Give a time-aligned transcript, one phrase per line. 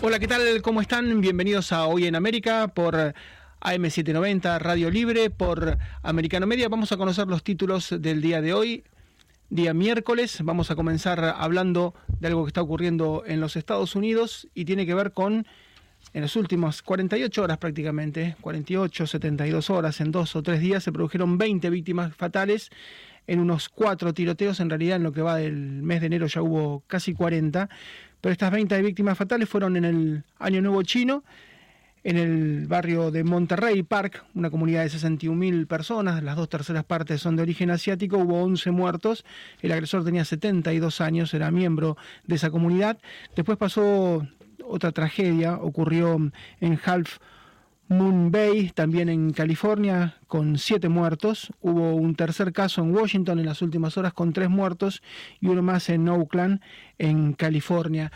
[0.00, 0.62] Hola, ¿qué tal?
[0.62, 1.20] ¿Cómo están?
[1.20, 3.14] Bienvenidos a Hoy en América por
[3.60, 6.68] AM790 Radio Libre, por Americano Media.
[6.68, 8.84] Vamos a conocer los títulos del día de hoy,
[9.50, 10.38] día miércoles.
[10.44, 14.86] Vamos a comenzar hablando de algo que está ocurriendo en los Estados Unidos y tiene
[14.86, 15.48] que ver con,
[16.12, 20.92] en las últimas 48 horas prácticamente, 48, 72 horas, en dos o tres días se
[20.92, 22.70] produjeron 20 víctimas fatales
[23.26, 24.60] en unos cuatro tiroteos.
[24.60, 27.68] En realidad, en lo que va del mes de enero ya hubo casi 40
[28.20, 31.24] pero estas 20 víctimas fatales fueron en el Año Nuevo Chino,
[32.04, 37.20] en el barrio de Monterrey Park, una comunidad de 61.000 personas, las dos terceras partes
[37.20, 39.24] son de origen asiático, hubo 11 muertos,
[39.60, 41.96] el agresor tenía 72 años, era miembro
[42.26, 42.98] de esa comunidad.
[43.36, 44.26] Después pasó
[44.64, 46.16] otra tragedia, ocurrió
[46.60, 47.18] en Half
[47.88, 51.50] Moon Bay, también en California, con siete muertos.
[51.62, 55.02] Hubo un tercer caso en Washington en las últimas horas con tres muertos
[55.40, 56.60] y uno más en Oakland,
[56.98, 58.12] en California.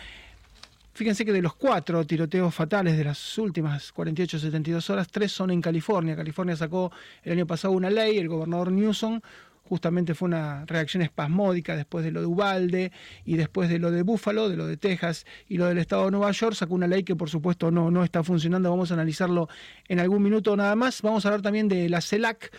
[0.93, 5.63] Fíjense que de los cuatro tiroteos fatales de las últimas 48-72 horas, tres son en
[5.63, 6.15] California.
[6.15, 6.93] California sacó
[7.23, 9.21] el año pasado una ley, el gobernador Newsom
[9.65, 12.93] justamente fue una reacción espasmódica después de lo de Ubalde
[13.25, 16.11] y después de lo de Búfalo, de lo de Texas y lo del estado de
[16.13, 19.49] Nueva York, sacó una ley que por supuesto no, no está funcionando, vamos a analizarlo
[19.89, 21.03] en algún minuto nada más.
[21.03, 22.53] Vamos a hablar también de la CELAC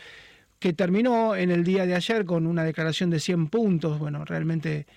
[0.60, 4.88] que terminó en el día de ayer con una declaración de 100 puntos, bueno, realmente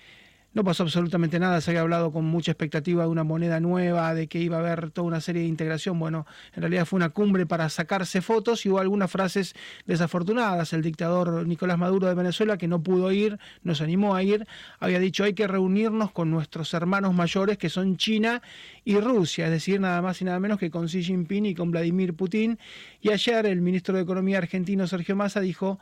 [0.57, 4.27] no pasó absolutamente nada, se había hablado con mucha expectativa de una moneda nueva, de
[4.27, 5.99] que iba a haber toda una serie de integración.
[5.99, 10.73] Bueno, en realidad fue una cumbre para sacarse fotos y hubo algunas frases desafortunadas.
[10.73, 14.47] El dictador Nicolás Maduro de Venezuela, que no pudo ir, nos animó a ir,
[14.81, 18.41] había dicho hay que reunirnos con nuestros hermanos mayores que son China
[18.83, 21.71] y Rusia, es decir, nada más y nada menos que con Xi Jinping y con
[21.71, 22.59] Vladimir Putin.
[23.03, 25.79] Y ayer el ministro de Economía argentino, Sergio Massa, dijo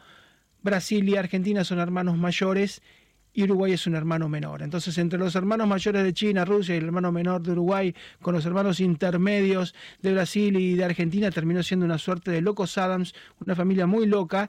[0.62, 2.82] Brasil y Argentina son hermanos mayores
[3.34, 4.62] y Uruguay es un hermano menor.
[4.62, 8.34] Entonces, entre los hermanos mayores de China, Rusia y el hermano menor de Uruguay, con
[8.34, 13.12] los hermanos intermedios de Brasil y de Argentina, terminó siendo una suerte de locos Adams,
[13.44, 14.48] una familia muy loca,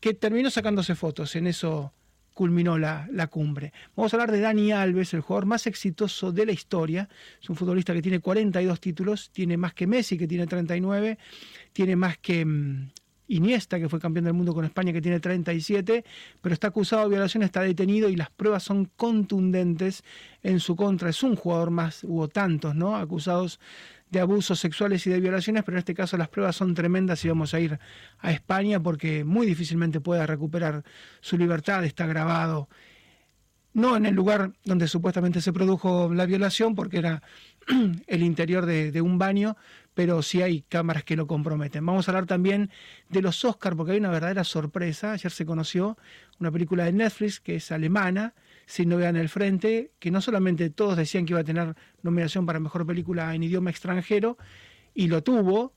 [0.00, 1.34] que terminó sacándose fotos.
[1.34, 1.94] En eso
[2.34, 3.72] culminó la, la, cumbre.
[3.96, 7.08] Vamos a hablar de Dani Alves, el jugador más exitoso de la historia.
[7.40, 11.16] Es un futbolista que tiene 42 títulos, tiene más que Messi, que tiene 39,
[11.72, 12.90] tiene más que mm,
[13.28, 16.04] Iniesta, que fue campeón del mundo con España, que tiene 37,
[16.40, 20.04] pero está acusado de violación, está detenido y las pruebas son contundentes
[20.42, 21.10] en su contra.
[21.10, 22.96] Es un jugador más, hubo tantos, ¿no?
[22.96, 23.58] Acusados
[24.10, 27.28] de abusos sexuales y de violaciones, pero en este caso las pruebas son tremendas y
[27.28, 27.78] vamos a ir
[28.18, 30.84] a España porque muy difícilmente pueda recuperar
[31.20, 32.68] su libertad, está grabado.
[33.72, 37.22] No en el lugar donde supuestamente se produjo la violación, porque era
[38.06, 39.56] el interior de, de un baño,
[39.96, 41.86] pero sí hay cámaras que lo comprometen.
[41.86, 42.70] Vamos a hablar también
[43.08, 45.12] de los Oscars, porque hay una verdadera sorpresa.
[45.12, 45.96] Ayer se conoció
[46.38, 48.34] una película de Netflix que es alemana,
[48.66, 52.44] Sin Novedad en el Frente, que no solamente todos decían que iba a tener nominación
[52.44, 54.36] para Mejor Película en idioma extranjero,
[54.94, 55.72] y lo tuvo,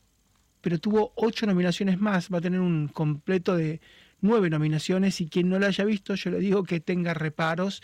[0.59, 3.80] pero tuvo ocho nominaciones más, va a tener un completo de
[4.19, 7.81] nueve nominaciones, y quien no la haya visto, yo le digo que tenga reparos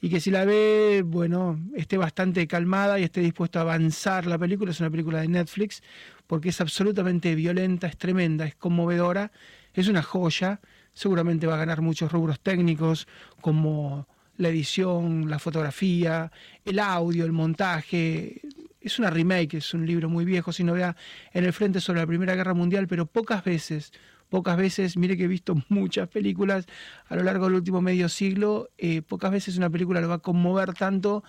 [0.00, 4.38] y que si la ve, bueno, esté bastante calmada y esté dispuesto a avanzar la
[4.38, 4.70] película.
[4.70, 5.82] Es una película de Netflix
[6.26, 9.32] porque es absolutamente violenta, es tremenda, es conmovedora,
[9.74, 10.60] es una joya.
[10.92, 13.08] Seguramente va a ganar muchos rubros técnicos
[13.40, 16.30] como la edición, la fotografía,
[16.64, 18.40] el audio, el montaje.
[18.80, 20.96] Es una remake, es un libro muy viejo, si no vea
[21.32, 23.92] en el frente sobre la Primera Guerra Mundial, pero pocas veces
[24.28, 26.66] pocas veces, mire que he visto muchas películas
[27.08, 30.18] a lo largo del último medio siglo, eh, pocas veces una película lo va a
[30.18, 31.24] conmover tanto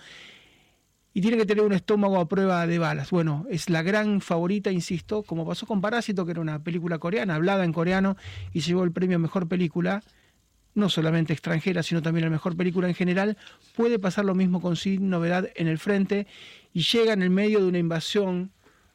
[1.12, 3.10] y tiene que tener un estómago a prueba de balas.
[3.10, 7.34] Bueno, es la gran favorita, insisto, como pasó con Parásito, que era una película coreana,
[7.34, 8.16] hablada en coreano,
[8.52, 10.02] y llevó el premio a Mejor Película,
[10.74, 13.36] no solamente extranjera, sino también la Mejor Película en general,
[13.76, 16.28] puede pasar lo mismo con Sin Novedad en el frente,
[16.72, 18.52] y llega en el medio de una invasión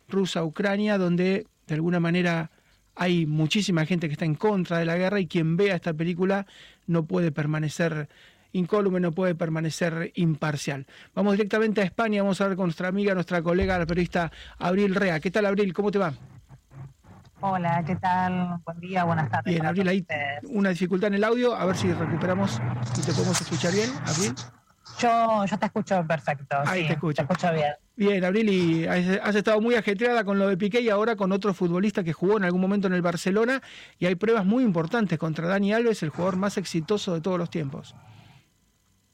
[0.07, 2.49] rusa a Ucrania, donde de alguna manera
[2.95, 6.45] hay muchísima gente que está en contra de la guerra y quien vea esta película
[6.87, 8.09] no puede permanecer
[8.53, 10.85] incólume, no puede permanecer imparcial.
[11.13, 14.95] Vamos directamente a España, vamos a ver con nuestra amiga, nuestra colega, la periodista Abril
[14.95, 15.19] Rea.
[15.19, 15.73] ¿Qué tal, Abril?
[15.73, 16.13] ¿Cómo te va?
[17.41, 18.59] Hola, ¿qué tal?
[18.65, 19.53] Buen día, buenas tardes.
[19.53, 20.05] Bien, Abril, hay
[20.43, 22.61] una dificultad en el audio, a ver si recuperamos
[22.97, 24.33] y te podemos escuchar bien, Abril.
[25.05, 26.57] Yo, yo te escucho perfecto.
[26.65, 27.15] Ahí te escucho.
[27.15, 27.73] Te escucho bien.
[27.95, 31.53] Bien, Abril, y has estado muy ajetreada con lo de Piqué y ahora con otro
[31.53, 33.61] futbolista que jugó en algún momento en el Barcelona
[33.99, 37.49] y hay pruebas muy importantes contra Dani Alves, el jugador más exitoso de todos los
[37.49, 37.95] tiempos.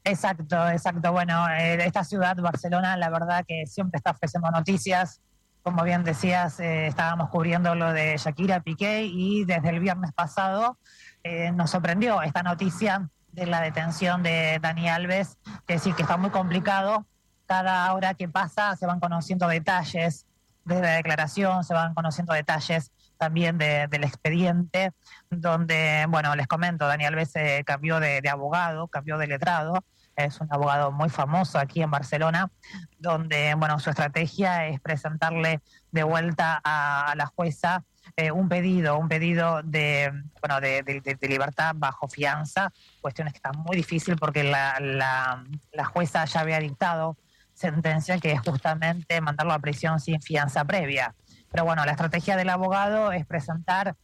[0.04, 1.12] Exacto, exacto.
[1.12, 5.20] Bueno, eh, esta ciudad, Barcelona, la verdad que siempre está ofreciendo noticias.
[5.62, 10.78] Como bien decías, eh, estábamos cubriendo lo de Shakira Piqué y desde el viernes pasado
[11.22, 16.16] eh, nos sorprendió esta noticia de la detención de Dani Alves, que sí que está
[16.16, 17.06] muy complicado.
[17.46, 20.26] Cada hora que pasa se van conociendo detalles
[20.64, 24.92] de la declaración, se van conociendo detalles también del expediente,
[25.30, 27.32] donde, bueno, les comento, Daniel Alves
[27.64, 29.84] cambió de, abogado, cambió de letrado,
[30.16, 32.50] es un abogado muy famoso aquí en Barcelona,
[32.98, 35.60] donde, bueno, su estrategia es presentarle
[35.92, 37.84] de vuelta a, la jueza
[38.16, 43.76] eh, un pedido, un pedido de, bueno, de, libertad bajo fianza, cuestiones que están muy
[43.76, 47.16] difíciles porque la, la jueza ya había dictado
[47.54, 51.14] sentencia que es justamente mandarlo a prisión sin fianza previa.
[51.50, 53.94] Pero bueno, la estrategia del abogado es presentar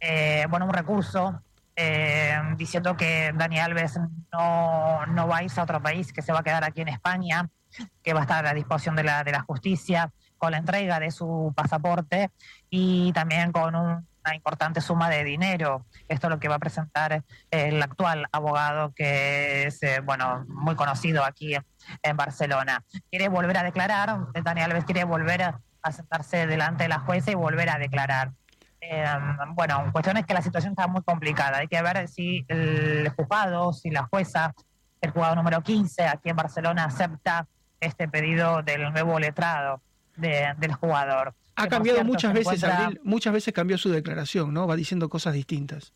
[0.00, 1.42] eh, bueno, un recurso
[1.76, 3.98] eh, diciendo que Dani Alves
[4.32, 6.88] no, no va a irse a otro país, que se va a quedar aquí en
[6.88, 7.48] España,
[8.02, 10.12] que va a estar a disposición de la, de la justicia
[10.42, 12.32] con la entrega de su pasaporte
[12.68, 15.86] y también con una importante suma de dinero.
[16.08, 20.74] Esto es lo que va a presentar el actual abogado que es, eh, bueno, muy
[20.74, 21.54] conocido aquí
[22.02, 22.82] en, Barcelona.
[23.08, 27.30] Quiere volver a declarar, Dani Alves quiere volver a a sentarse delante de la jueza
[27.30, 28.32] y volver a declarar.
[28.80, 29.04] Eh,
[29.54, 31.58] bueno, cuestión es que la situación está muy complicada.
[31.58, 34.54] Hay que ver si el juzgado, si la jueza,
[35.00, 37.46] el juzgado número 15 aquí en Barcelona acepta
[37.80, 39.80] este pedido del nuevo letrado
[40.22, 41.34] del jugador.
[41.56, 42.64] Ha cambiado muchas veces,
[43.02, 44.66] muchas veces cambió su declaración, ¿no?
[44.66, 45.92] Va diciendo cosas distintas.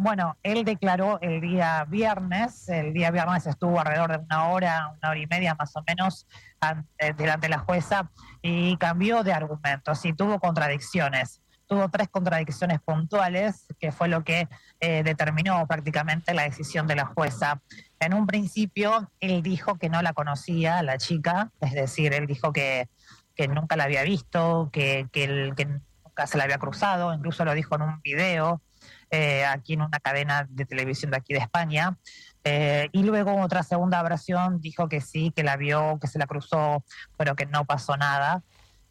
[0.00, 5.10] Bueno, él declaró el día viernes, el día viernes estuvo alrededor de una hora, una
[5.10, 6.24] hora y media más o menos
[6.98, 8.08] eh, delante de la jueza
[8.40, 11.42] y cambió de argumentos y tuvo contradicciones.
[11.68, 14.48] Tuvo tres contradicciones puntuales, que fue lo que
[14.80, 17.60] eh, determinó prácticamente la decisión de la jueza.
[18.00, 22.52] En un principio, él dijo que no la conocía, la chica, es decir, él dijo
[22.52, 22.88] que,
[23.36, 27.54] que nunca la había visto, que, que, que nunca se la había cruzado, incluso lo
[27.54, 28.62] dijo en un video
[29.10, 31.96] eh, aquí en una cadena de televisión de aquí de España.
[32.44, 36.26] Eh, y luego otra segunda versión dijo que sí, que la vio, que se la
[36.26, 36.84] cruzó,
[37.16, 38.42] pero que no pasó nada.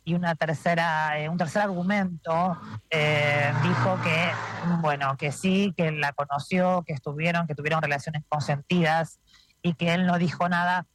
[0.08, 2.58] Y una tercera, eh, un tercer argumento
[2.90, 4.32] dijo que,
[4.80, 9.20] bueno, que sí, que la conoció, que estuvieron, que tuvieron relaciones consentidas
[9.62, 10.86] y que él no dijo nada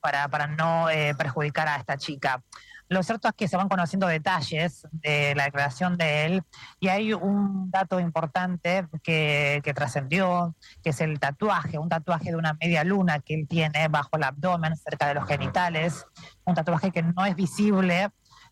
[0.00, 0.86] para, para no
[1.18, 2.42] perjudicar a esta chica.
[2.88, 6.42] Lo cierto es que se van conociendo detalles de la declaración de él
[6.80, 12.54] y hay un dato importante que, trascendió, que es el tatuaje, un tatuaje de una
[12.60, 16.06] media luna que él tiene bajo el abdomen, cerca de los genitales,
[16.44, 18.10] un tatuaje que no es visible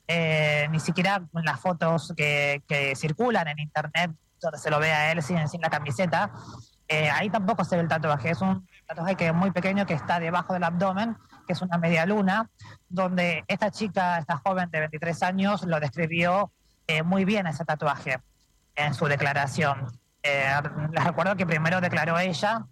[0.08, 2.62] eh, ni siquiera en las fotos que,
[2.96, 6.32] circulan en internet, donde se lo ve a él sin, sin la camiseta.
[6.92, 9.94] Eh, ahí tampoco se ve el tatuaje, es un tatuaje que es muy pequeño que
[9.94, 11.16] está debajo del abdomen
[11.46, 12.50] que es una media luna,
[12.88, 16.52] donde esta chica, esta joven de 23 años, lo describió
[16.86, 18.20] eh, muy bien ese tatuaje
[18.74, 19.86] en su declaración.
[20.22, 20.52] Eh,
[20.92, 22.66] les recuerdo que primero declaró ella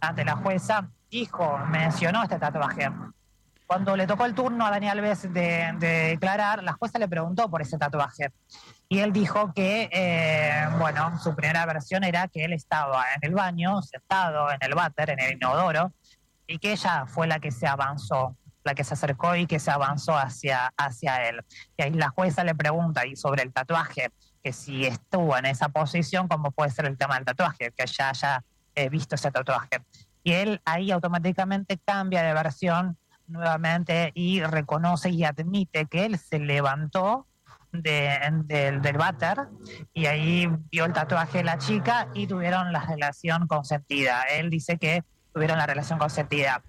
[0.00, 2.90] ante la jueza, dijo, mencionó este tatuaje.
[3.66, 7.62] Cuando le tocó el turno a Daniel Alves de, declarar, la jueza le preguntó por
[7.62, 8.32] ese tatuaje.
[8.88, 13.34] Y él dijo que, eh, bueno, su primera versión era que él estaba en el
[13.34, 15.92] baño, sentado en el váter, en el inodoro,
[16.46, 19.72] y que ella fue la que se avanzó, la que se acercó y que se
[19.72, 21.44] avanzó hacia, hacia él.
[21.76, 24.12] Y ahí la jueza le pregunta y sobre el tatuaje,
[24.44, 27.72] que si estuvo en esa posición, ¿cómo puede ser el tema del tatuaje?
[27.76, 28.44] Que ya haya
[28.76, 29.82] eh, visto ese tatuaje.
[30.22, 32.96] Y él ahí automáticamente cambia de versión
[33.28, 37.26] nuevamente y reconoce y admite que él se levantó
[37.72, 39.48] del del váter
[39.92, 44.22] y ahí vio el tatuaje de la chica y tuvieron la relación consentida.
[44.22, 46.62] Él dice que tuvieron la relación consentida.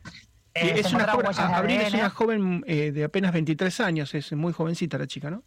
[0.54, 4.52] Eh, es, una joven, Abril es una joven eh, de apenas 23 años, es muy
[4.52, 5.44] jovencita la chica, ¿no?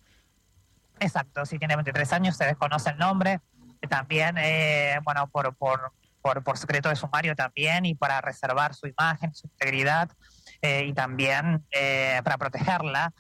[1.01, 3.41] Exacto, sí, tiene 23 años, se desconoce el nombre.
[3.89, 9.35] También, eh, bueno, por, por, por, secreto de sumario también y para reservar su imagen,
[9.35, 10.11] su integridad
[10.63, 11.65] y también
[12.23, 13.13] para protegerla.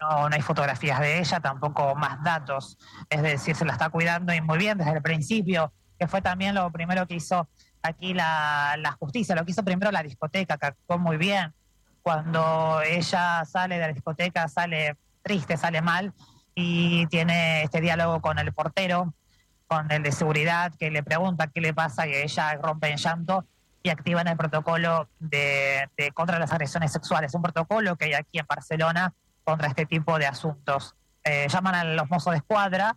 [0.00, 2.78] No, no hay fotografías de ella, tampoco más datos.
[3.10, 6.54] Es decir, se la está cuidando y muy bien desde el principio, que fue también
[6.54, 7.48] lo primero que hizo
[7.82, 11.52] aquí la, justicia, lo que hizo primero la discoteca, que actuó muy bien.
[12.02, 16.14] Cuando ella sale de la discoteca, sale triste, sale mal,
[16.54, 19.14] y tiene este diálogo con el portero,
[19.66, 23.44] con el de seguridad, que le pregunta qué le pasa y ella rompe en llanto
[23.82, 28.46] y activan el protocolo de, contra las agresiones sexuales, un protocolo que hay aquí en
[28.46, 30.94] Barcelona contra este tipo de asuntos.
[31.24, 32.96] Eh, llaman a los mozos de escuadra,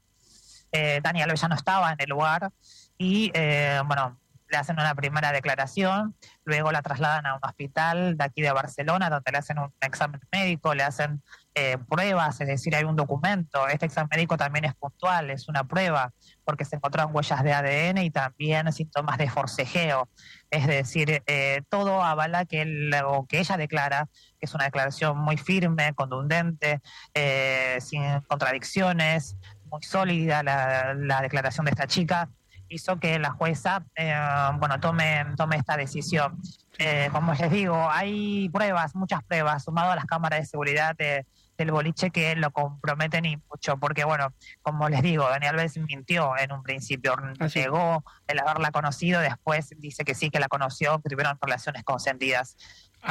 [0.71, 2.51] eh, Daniel ya no estaba en el lugar.
[2.97, 4.17] Y, eh, bueno,
[4.51, 9.09] le hacen una primera declaración, luego la trasladan a un hospital de aquí de Barcelona,
[9.09, 11.23] donde le hacen un examen médico, le hacen
[11.55, 13.67] eh, pruebas, es decir, hay un documento.
[13.67, 16.11] Este examen médico también es puntual, es una prueba,
[16.43, 20.09] porque se encontraron huellas de ADN y también síntomas de forcejeo.
[20.49, 25.37] Es decir, eh, todo avala que, lo que ella declara, que es una declaración muy
[25.37, 26.81] firme, contundente,
[27.13, 32.29] eh, sin contradicciones, muy sólida la, la declaración de esta chica
[32.71, 34.13] hizo que la jueza eh,
[34.59, 36.41] bueno tome tome esta decisión.
[36.77, 41.71] Eh, como les digo, hay pruebas, muchas pruebas, sumado a las cámaras de seguridad del
[41.71, 46.51] boliche que lo comprometen y mucho, porque bueno, como les digo, Daniel Alves mintió en
[46.51, 47.15] un principio,
[47.53, 52.57] negó el haberla conocido, después dice que sí, que la conoció, tuvieron relaciones consentidas.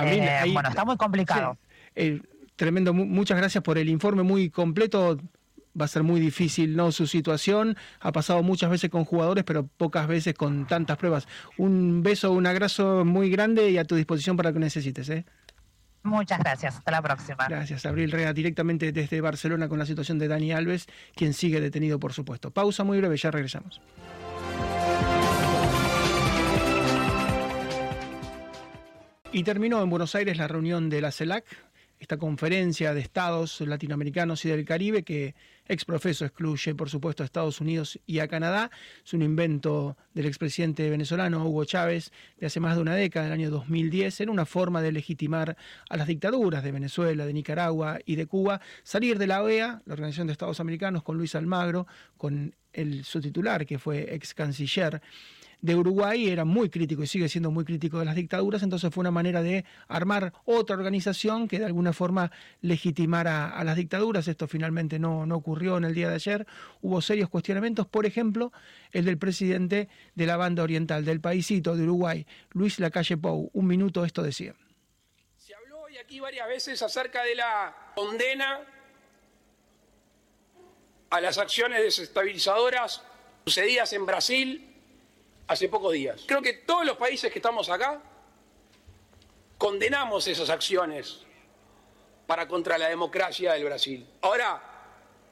[0.02, 1.56] Eh, bueno, está muy complicado.
[2.56, 5.16] tremendo, muchas gracias por el informe muy completo
[5.78, 7.76] va a ser muy difícil no su situación.
[8.00, 11.26] Ha pasado muchas veces con jugadores, pero pocas veces con tantas pruebas.
[11.56, 15.08] Un beso, un abrazo muy grande y a tu disposición para lo que necesites.
[15.10, 15.24] ¿eh?
[16.02, 16.76] Muchas gracias.
[16.76, 17.46] Hasta la próxima.
[17.48, 21.98] Gracias, Abril Rea, directamente desde Barcelona con la situación de Dani Alves, quien sigue detenido,
[21.98, 22.50] por supuesto.
[22.50, 23.80] Pausa muy breve, ya regresamos.
[29.32, 31.44] Y terminó en Buenos Aires la reunión de la CELAC,
[32.00, 35.34] esta conferencia de estados latinoamericanos y del Caribe que
[35.68, 38.70] exprofeso excluye, por supuesto, a Estados Unidos y a Canadá.
[39.04, 43.34] Es un invento del expresidente venezolano Hugo Chávez de hace más de una década, del
[43.34, 44.18] año 2010.
[44.22, 45.58] Era una forma de legitimar
[45.90, 49.92] a las dictaduras de Venezuela, de Nicaragua y de Cuba, salir de la OEA, la
[49.92, 55.02] Organización de Estados Americanos, con Luis Almagro, con el, su titular, que fue ex canciller
[55.62, 59.02] de Uruguay era muy crítico y sigue siendo muy crítico de las dictaduras, entonces fue
[59.02, 62.30] una manera de armar otra organización que de alguna forma
[62.62, 64.28] legitimara a las dictaduras.
[64.28, 66.46] Esto finalmente no, no ocurrió en el día de ayer.
[66.80, 68.52] Hubo serios cuestionamientos, por ejemplo,
[68.92, 73.50] el del presidente de la banda oriental del paísito de Uruguay, Luis Lacalle Pou.
[73.52, 74.54] Un minuto esto decía.
[75.36, 78.60] Se habló hoy aquí varias veces acerca de la condena
[81.10, 83.02] a las acciones desestabilizadoras
[83.44, 84.69] sucedidas en Brasil
[85.50, 86.22] hace pocos días.
[86.26, 88.00] Creo que todos los países que estamos acá
[89.58, 91.26] condenamos esas acciones
[92.28, 94.08] para contra la democracia del Brasil.
[94.20, 94.62] Ahora,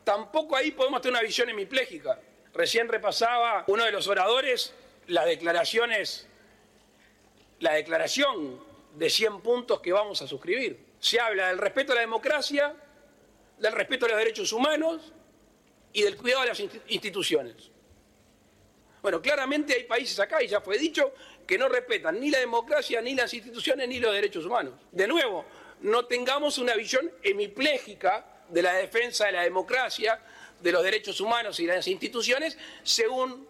[0.03, 2.19] tampoco ahí podemos tener una visión hemipléjica.
[2.53, 4.75] Recién repasaba uno de los oradores
[5.07, 6.27] las declaraciones,
[7.61, 8.61] la declaración
[8.97, 10.85] de 100 puntos que vamos a suscribir.
[10.99, 12.75] Se habla del respeto a la democracia,
[13.57, 15.13] del respeto a los derechos humanos
[15.93, 17.71] y del cuidado de las instituciones.
[19.09, 21.15] Bueno, claramente hay países acá, y ya fue dicho,
[21.47, 24.75] que no respetan ni la democracia, ni las instituciones, ni los derechos humanos.
[24.93, 25.47] De nuevo,
[25.81, 30.21] no tengamos una visión hemipléjica de la defensa de la democracia,
[30.61, 33.49] de los derechos humanos y de las instituciones, según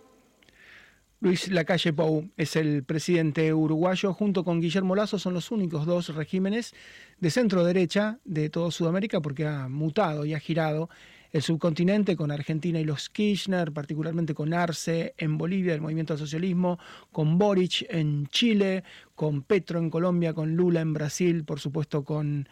[1.19, 6.15] Luis Lacalle Pou es el presidente uruguayo, junto con Guillermo Lazo, son los únicos dos
[6.15, 6.73] regímenes
[7.19, 10.89] de centro derecha de toda Sudamérica, porque ha mutado y ha girado
[11.33, 16.19] el subcontinente con Argentina y los Kirchner, particularmente con Arce en Bolivia, el movimiento al
[16.19, 16.79] socialismo,
[17.13, 22.49] con Boric en Chile, con Petro en Colombia, con Lula en Brasil, por supuesto con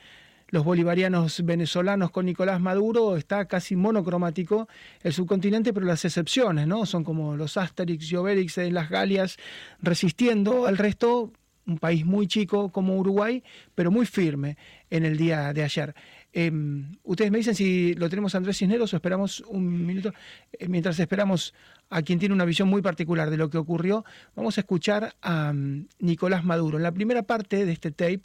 [0.49, 4.69] los bolivarianos venezolanos con Nicolás Maduro, está casi monocromático
[5.03, 6.87] el subcontinente, pero las excepciones, ¿no?
[6.87, 9.39] Son como los Asterix y Obelix en las Galias
[9.81, 11.33] resistiendo al resto,
[11.67, 13.43] un país muy chico como Uruguay,
[13.75, 14.57] pero muy firme
[14.89, 15.95] en el día de ayer.
[16.39, 20.13] Em, ustedes me dicen si lo tenemos Andrés Cisneros o esperamos un minuto.
[20.53, 21.55] Eh, mientras esperamos
[21.89, 25.55] a quien tiene una visión muy particular de lo que ocurrió, vamos a escuchar a
[25.55, 26.77] mm, Nicolás Maduro.
[26.77, 28.21] En la primera parte de este tape,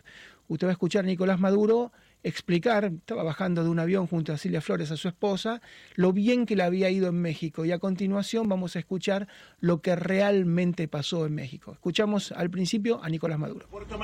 [0.49, 4.37] usted va a escuchar a Nicolás Maduro explicar, estaba bajando de un avión junto a
[4.37, 5.61] Silvia Flores, a su esposa,
[5.95, 7.63] lo bien que le había ido en México.
[7.63, 9.29] Y a continuación vamos a escuchar
[9.61, 11.71] lo que realmente pasó en México.
[11.71, 13.69] Escuchamos al principio a Nicolás Maduro.
[13.69, 13.97] Puerto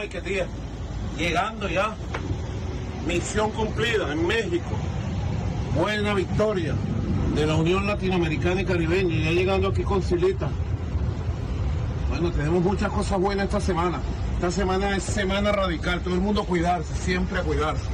[1.17, 1.95] llegando ya
[3.07, 4.71] Misión cumplida en México.
[5.73, 6.75] Buena victoria
[7.35, 9.15] de la Unión Latinoamericana y Caribeña.
[9.23, 10.49] Ya llegando aquí con Silita.
[12.09, 14.01] Bueno, tenemos muchas cosas buenas esta semana.
[14.35, 16.01] Esta semana es semana radical.
[16.01, 17.85] Todo el mundo cuidarse, siempre a cuidarse.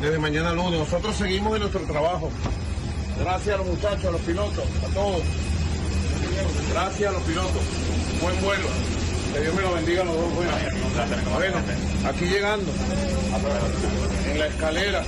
[0.00, 0.78] Desde mañana lunes.
[0.78, 2.30] Nosotros seguimos en nuestro trabajo.
[3.18, 5.22] Gracias a los muchachos, a los pilotos, a todos.
[6.72, 7.62] Gracias a los pilotos.
[8.22, 9.01] Buen vuelo.
[9.32, 10.32] Que Dios me lo bendiga a los dos.
[10.34, 11.56] Bueno,
[12.06, 12.70] aquí llegando
[14.30, 15.02] en la escalera.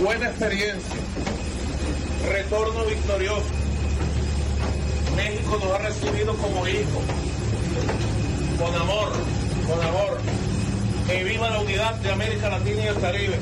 [0.00, 0.94] Buena experiencia.
[2.30, 3.42] Retorno victorioso.
[5.16, 7.02] México nos ha recibido como hijo.
[8.58, 9.12] Con amor,
[9.66, 10.20] con amor.
[11.08, 13.38] Que viva la unidad de América Latina y el Caribe.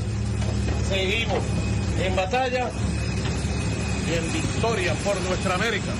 [0.88, 1.42] Seguimos
[2.02, 2.70] en batalla
[4.08, 5.92] y en victoria por nuestra América.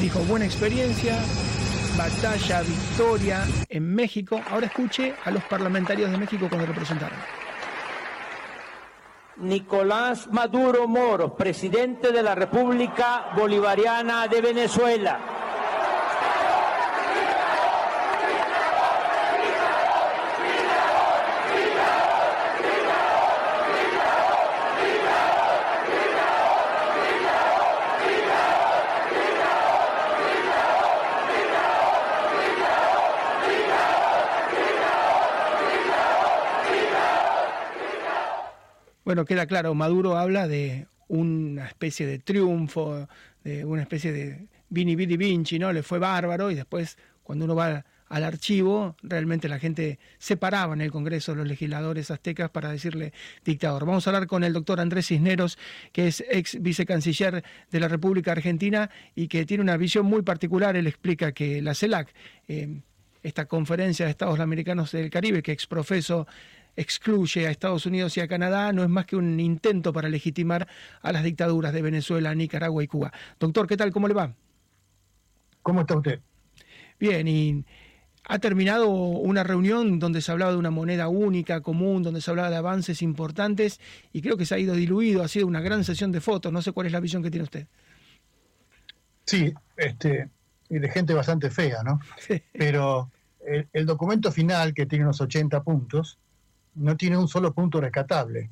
[0.00, 1.16] Dijo, buena experiencia,
[1.96, 4.40] batalla, victoria en México.
[4.50, 7.18] Ahora escuche a los parlamentarios de México cuando lo presentaron.
[9.36, 15.33] Nicolás Maduro Moros, presidente de la República Bolivariana de Venezuela.
[39.14, 43.06] Bueno, queda claro, Maduro habla de una especie de triunfo,
[43.44, 45.72] de una especie de Vini Vidi Vinci, ¿no?
[45.72, 50.74] Le fue bárbaro y después cuando uno va al archivo, realmente la gente se paraba
[50.74, 53.12] en el Congreso, los legisladores aztecas, para decirle
[53.44, 53.86] dictador.
[53.86, 55.58] Vamos a hablar con el doctor Andrés Cisneros,
[55.92, 60.74] que es ex vicecanciller de la República Argentina y que tiene una visión muy particular.
[60.74, 62.12] Él explica que la CELAC,
[62.48, 62.80] eh,
[63.22, 66.26] esta conferencia de Estados Americanos del Caribe, que exprofeso
[66.76, 70.68] excluye a Estados Unidos y a Canadá no es más que un intento para legitimar
[71.02, 73.12] a las dictaduras de Venezuela, Nicaragua y Cuba.
[73.38, 73.92] Doctor, ¿qué tal?
[73.92, 74.34] ¿Cómo le va?
[75.62, 76.20] ¿Cómo está usted?
[76.98, 77.64] Bien, y
[78.26, 82.50] ha terminado una reunión donde se hablaba de una moneda única, común, donde se hablaba
[82.50, 83.80] de avances importantes
[84.12, 86.52] y creo que se ha ido diluido, ha sido una gran sesión de fotos.
[86.52, 87.66] No sé cuál es la visión que tiene usted.
[89.26, 90.28] Sí, este,
[90.68, 92.00] y de gente bastante fea, ¿no?
[92.52, 93.10] Pero
[93.46, 96.18] el, el, documento final, que tiene unos 80 puntos,
[96.74, 98.50] no tiene un solo punto rescatable.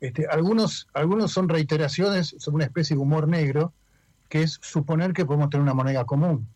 [0.00, 3.72] Este, algunos, algunos son reiteraciones, son una especie de humor negro,
[4.28, 6.48] que es suponer que podemos tener una moneda común.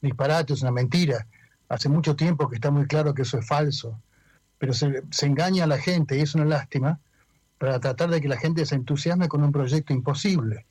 [0.00, 1.26] Disparate, es una mentira.
[1.68, 4.00] Hace mucho tiempo que está muy claro que eso es falso.
[4.58, 6.98] Pero se, engaña a la gente, y es una lástima,
[7.58, 10.66] para tratar de que la gente se entusiasme con un proyecto imposible.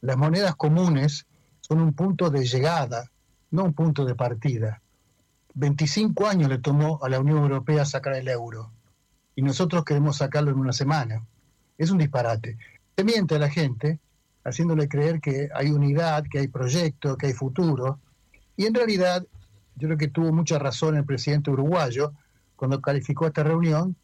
[0.00, 1.26] Las monedas comunes
[1.60, 3.10] son un punto de llegada,
[3.50, 4.80] no un punto de partida.
[5.54, 8.70] 25 años le tomó a la Unión Europea sacar el euro
[9.38, 11.24] y nosotros queremos sacarlo en una semana.
[11.76, 12.58] Es un disparate.
[12.96, 14.00] Se miente a la gente
[14.42, 18.00] haciéndole creer que hay unidad, que hay proyecto, que hay futuro.
[18.56, 19.24] Y en realidad,
[19.76, 22.14] yo creo que tuvo mucha razón el presidente uruguayo
[22.56, 23.94] cuando calificó esta reunión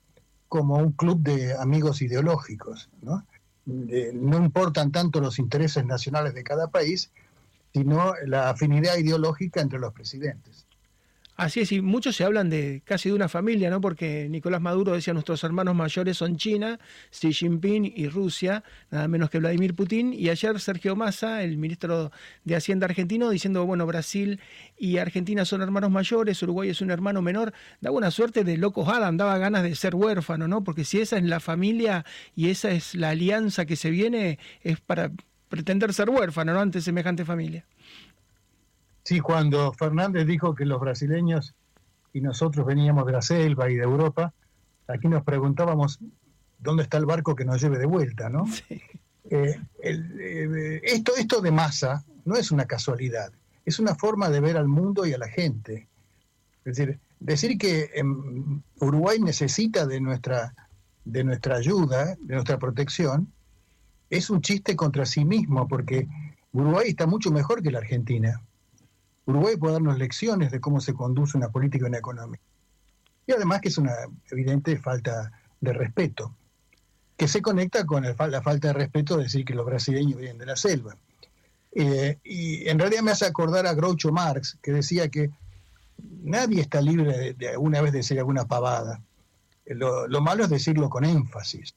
[0.47, 2.89] como un club de amigos ideológicos.
[3.03, 3.27] ¿no?
[3.67, 7.11] no importan tanto los intereses nacionales de cada país,
[7.73, 10.64] sino la afinidad ideológica entre los presidentes.
[11.37, 13.81] Así es, y muchos se hablan de casi de una familia, ¿no?
[13.81, 16.79] Porque Nicolás Maduro decía nuestros hermanos mayores son China,
[17.11, 20.13] Xi Jinping y Rusia, nada menos que Vladimir Putin.
[20.13, 22.13] Y ayer Sergio Massa, el ministro
[22.45, 24.39] de Hacienda argentino, diciendo, bueno, Brasil
[24.79, 27.53] y Argentina son hermanos mayores, Uruguay es un hermano menor.
[27.81, 30.63] Da buena suerte de locos Adam, daba ganas de ser huérfano, ¿no?
[30.63, 32.05] Porque si esa es la familia
[32.37, 35.11] y esa es la alianza que se viene, es para
[35.49, 36.61] pretender ser huérfano, ¿no?
[36.61, 37.65] Ante semejante familia.
[39.05, 41.55] Sí, cuando Fernández dijo que los brasileños
[42.13, 44.33] y nosotros veníamos de la selva y de Europa,
[44.89, 45.99] aquí nos preguntábamos
[46.59, 48.47] dónde está el barco que nos lleve de vuelta, ¿no?
[49.31, 53.33] Eh, eh, esto, esto de masa no es una casualidad,
[53.65, 55.89] es una forma de ver al mundo y a la gente.
[56.65, 57.91] Es decir, decir que
[58.81, 60.55] Uruguay necesita de nuestra,
[61.07, 63.33] de nuestra ayuda, de nuestra protección,
[64.11, 66.07] es un chiste contra sí mismo, porque
[66.53, 68.43] Uruguay está mucho mejor que la Argentina.
[69.27, 72.41] Uruguay puede darnos lecciones de cómo se conduce una política y una economía.
[73.27, 73.93] Y además que es una
[74.31, 76.35] evidente falta de respeto,
[77.17, 80.47] que se conecta con la falta de respeto de decir que los brasileños vienen de
[80.47, 80.97] la selva.
[81.73, 85.31] Eh, y en realidad me hace acordar a Groucho Marx, que decía que
[86.23, 89.01] nadie está libre de, alguna vez decir alguna pavada.
[89.67, 91.75] Lo, lo, malo es decirlo con énfasis.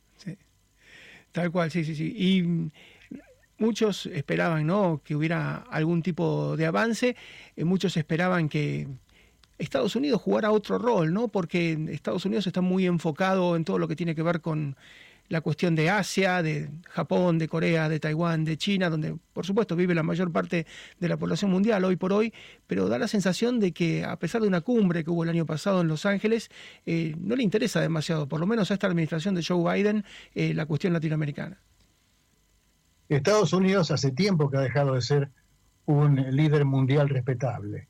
[1.32, 2.14] Tal cual, sí, sí, sí.
[2.16, 2.72] Y
[3.58, 5.02] muchos esperaban ¿no?
[5.04, 7.16] que hubiera algún tipo de avance,
[7.56, 8.88] eh, muchos esperaban que
[9.58, 11.28] Estados Unidos jugara otro rol, ¿no?
[11.28, 14.76] porque Estados Unidos está muy enfocado en todo lo que tiene que ver con
[15.30, 19.76] la cuestión de Asia, de Japón, de Corea, de Taiwán, de China, donde por supuesto
[19.76, 20.66] vive la mayor parte
[21.00, 22.34] de la población mundial hoy por hoy,
[22.66, 25.46] pero da la sensación de que a pesar de una cumbre que hubo el año
[25.46, 26.50] pasado en Los Ángeles,
[26.86, 30.54] eh, no le interesa demasiado, por lo menos a esta administración de Joe Biden, eh,
[30.54, 31.60] la cuestión latinoamericana.
[33.10, 35.30] Estados Unidos hace tiempo que ha dejado de ser
[35.86, 37.88] un líder mundial respetable,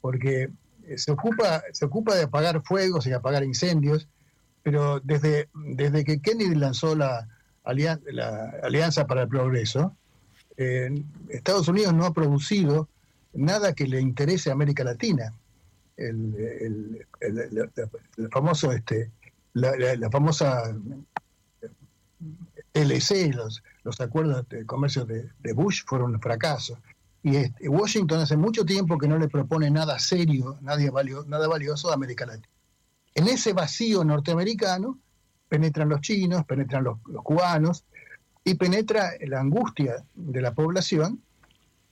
[0.00, 0.50] porque
[0.86, 4.08] eh, se ocupa, se ocupa de apagar fuegos y apagar incendios,
[4.62, 7.28] pero desde, desde que Kennedy lanzó la,
[7.64, 9.94] la Alianza para el Progreso,
[10.56, 10.90] eh,
[11.28, 12.88] Estados Unidos no ha producido
[13.32, 15.32] nada que le interese a América Latina.
[15.96, 17.06] El,
[18.30, 19.10] famoso, este,
[19.52, 20.74] la, famosa
[22.72, 26.78] LC, los, los acuerdos de comercio de, Bush fueron un fracaso.
[27.22, 31.94] Y este, Washington hace mucho tiempo que no le propone nada serio, nada, valioso a
[31.94, 32.48] América Latina.
[33.14, 34.98] En ese vacío norteamericano
[35.48, 37.84] penetran los chinos, penetran los, cubanos
[38.42, 41.22] y penetra la angustia de la población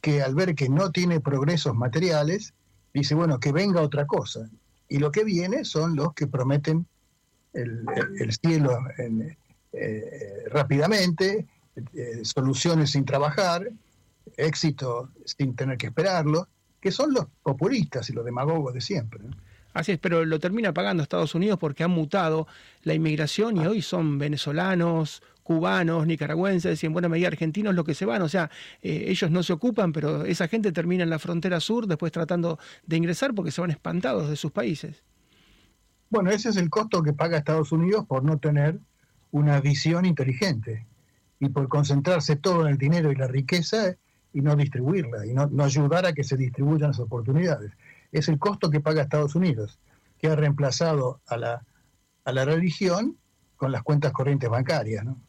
[0.01, 2.55] que al ver que no tiene progresos materiales,
[2.93, 4.51] dice, bueno, que venga otra cosa.
[4.89, 6.87] Y lo que viene son los que prometen
[7.53, 7.87] el,
[8.43, 8.79] cielo
[9.73, 13.71] eh, rápidamente, eh, soluciones sin trabajar,
[14.37, 16.49] éxito sin tener que esperarlo,
[16.81, 19.21] que son los populistas y los demagogos de siempre.
[19.73, 22.47] Así es, pero lo termina pagando Estados Unidos porque han mutado
[22.83, 23.71] la inmigración y ah.
[23.71, 28.21] hoy son venezolanos, cubanos, nicaragüenses y en buena medida argentinos los que se van.
[28.23, 28.51] O sea,
[28.83, 32.59] eh, ellos no se ocupan, pero esa gente termina en la frontera sur después tratando
[32.87, 35.03] de ingresar porque se van espantados de sus países.
[36.11, 38.79] Bueno, ese es el costo que paga Estados Unidos por no tener
[39.31, 40.87] una visión inteligente
[41.43, 43.97] y por concentrarse todo en el dinero y la riqueza
[44.33, 47.73] y no distribuirla y no, ayudar a que se distribuyan las oportunidades.
[48.13, 49.81] Es el costo que paga Estados Unidos,
[50.21, 51.65] que ha reemplazado a la,
[52.25, 53.17] a la religión
[53.57, 55.05] con las cuentas corrientes bancarias.
[55.05, 55.21] ¿no?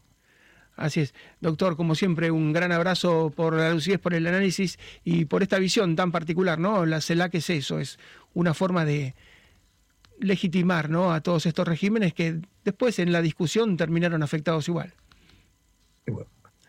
[0.75, 1.15] Así es.
[1.41, 5.57] Doctor, como siempre, un gran abrazo por la lucidez, por el análisis y por esta
[5.57, 6.85] visión tan particular, ¿no?
[6.85, 7.97] La CELAC es eso, es
[8.35, 9.15] una forma de,
[10.19, 11.13] legitimar ¿no?
[11.13, 14.93] a todos estos regímenes que después en la discusión terminaron afectados igual.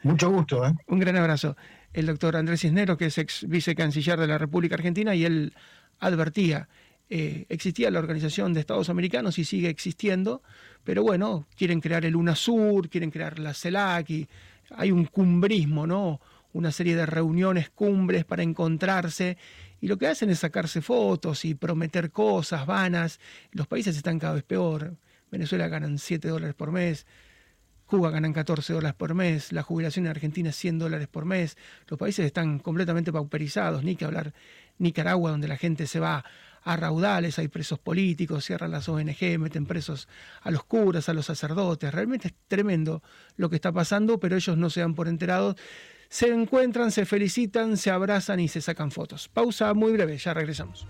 [0.02, 0.66] Mucho gusto.
[0.66, 0.72] ¿eh?
[0.86, 1.56] Un gran abrazo.
[1.92, 5.54] El doctor Andrés Cisneros, que es ex vicecanciller de la República Argentina, y él
[6.00, 6.68] advertía,
[7.08, 10.42] eh, existía la Organización de Estados Americanos y sigue existiendo,
[10.82, 14.28] pero bueno, quieren crear el UNASUR, quieren crear la CELAC, y
[14.70, 16.20] hay un cumbrismo, ¿no?
[16.54, 19.36] una serie de reuniones, cumbres para encontrarse
[19.80, 23.20] y lo que hacen es sacarse fotos y prometer cosas vanas.
[23.50, 24.96] Los países están cada vez peor.
[25.30, 27.06] Venezuela ganan 7 dólares por mes,
[27.94, 31.56] Cuba ganan 14 dólares por mes, la jubilación en Argentina es 100 dólares por mes.
[31.86, 34.34] Los países están completamente pauperizados, ni que hablar
[34.78, 36.24] Nicaragua, donde la gente se va
[36.64, 40.08] a raudales, hay presos políticos, cierran las ONG, meten presos
[40.42, 41.94] a los curas, a los sacerdotes.
[41.94, 43.00] Realmente es tremendo
[43.36, 45.54] lo que está pasando, pero ellos no se dan por enterados
[46.08, 49.28] se encuentran, se felicitan, se abrazan y se sacan fotos.
[49.28, 50.88] Pausa muy breve, ya regresamos.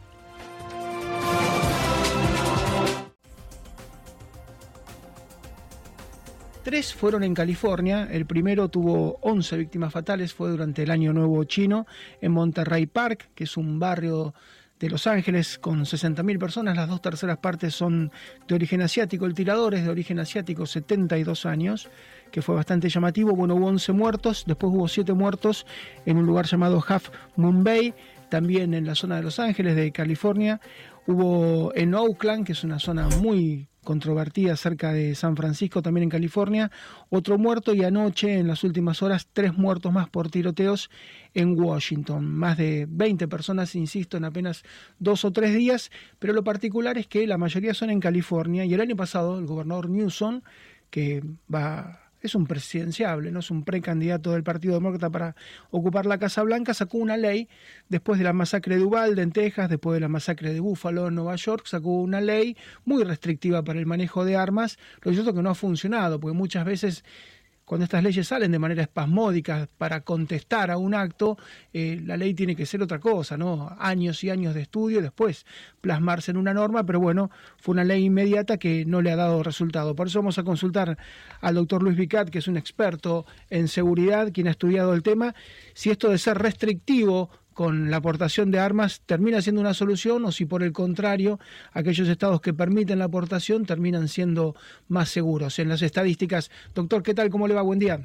[6.64, 8.08] Tres fueron en California.
[8.10, 11.86] El primero tuvo 11 víctimas fatales, fue durante el Año Nuevo Chino
[12.22, 14.32] en Monterrey Park, que es un barrio
[14.80, 16.74] de Los Ángeles con 60.000 personas.
[16.74, 18.10] Las dos terceras partes son
[18.48, 19.26] de origen asiático.
[19.26, 21.90] El tirador es de origen asiático, 72 años
[22.32, 23.36] que fue bastante llamativo.
[23.36, 25.66] Bueno, hubo 11 muertos, después hubo 7 muertos
[26.06, 27.92] en un lugar llamado Half Moon Bay,
[28.30, 30.62] también en la zona de Los Ángeles, de California.
[31.06, 36.10] Hubo en Oakland, que es una zona muy controvertida cerca de San Francisco, también en
[36.10, 36.70] California,
[37.10, 40.90] otro muerto y anoche, en las últimas horas, tres muertos más por tiroteos
[41.34, 42.24] en Washington.
[42.26, 44.64] Más de 20 personas, insisto, en apenas
[44.98, 48.74] dos o tres días, pero lo particular es que la mayoría son en California y
[48.74, 50.40] el año pasado el gobernador Newsom,
[50.90, 55.36] que va es un presidenciable, no es un precandidato del Partido Demócrata para
[55.70, 57.48] ocupar la Casa Blanca, sacó una ley
[57.88, 61.14] después de la masacre de Uvalde en Texas, después de la masacre de Buffalo en
[61.16, 65.42] Nueva York, sacó una ley muy restrictiva para el manejo de armas, lo cierto que
[65.42, 67.04] no ha funcionado, porque muchas veces
[67.64, 71.38] cuando estas leyes salen de manera espasmódica para contestar a un acto,
[71.72, 73.74] eh, la ley tiene que ser otra cosa, ¿no?
[73.78, 75.46] Años y años de estudio, después
[75.80, 79.42] plasmarse en una norma, pero bueno, fue una ley inmediata que no le ha dado
[79.42, 79.94] resultado.
[79.94, 80.98] Por eso vamos a consultar
[81.40, 85.34] al doctor Luis Vicat, que es un experto en seguridad, quien ha estudiado el tema,
[85.72, 90.32] si esto de ser restrictivo con la aportación de armas termina siendo una solución o
[90.32, 91.38] si por el contrario
[91.72, 94.54] aquellos estados que permiten la aportación terminan siendo
[94.88, 95.58] más seguros.
[95.58, 97.30] En las estadísticas, doctor, ¿qué tal?
[97.30, 97.62] ¿Cómo le va?
[97.62, 98.04] Buen día.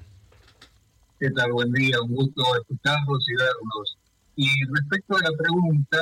[1.20, 1.52] ¿Qué tal?
[1.52, 3.98] Buen día, un gusto escucharlos y verlos.
[4.38, 5.98] Y respecto a la pregunta,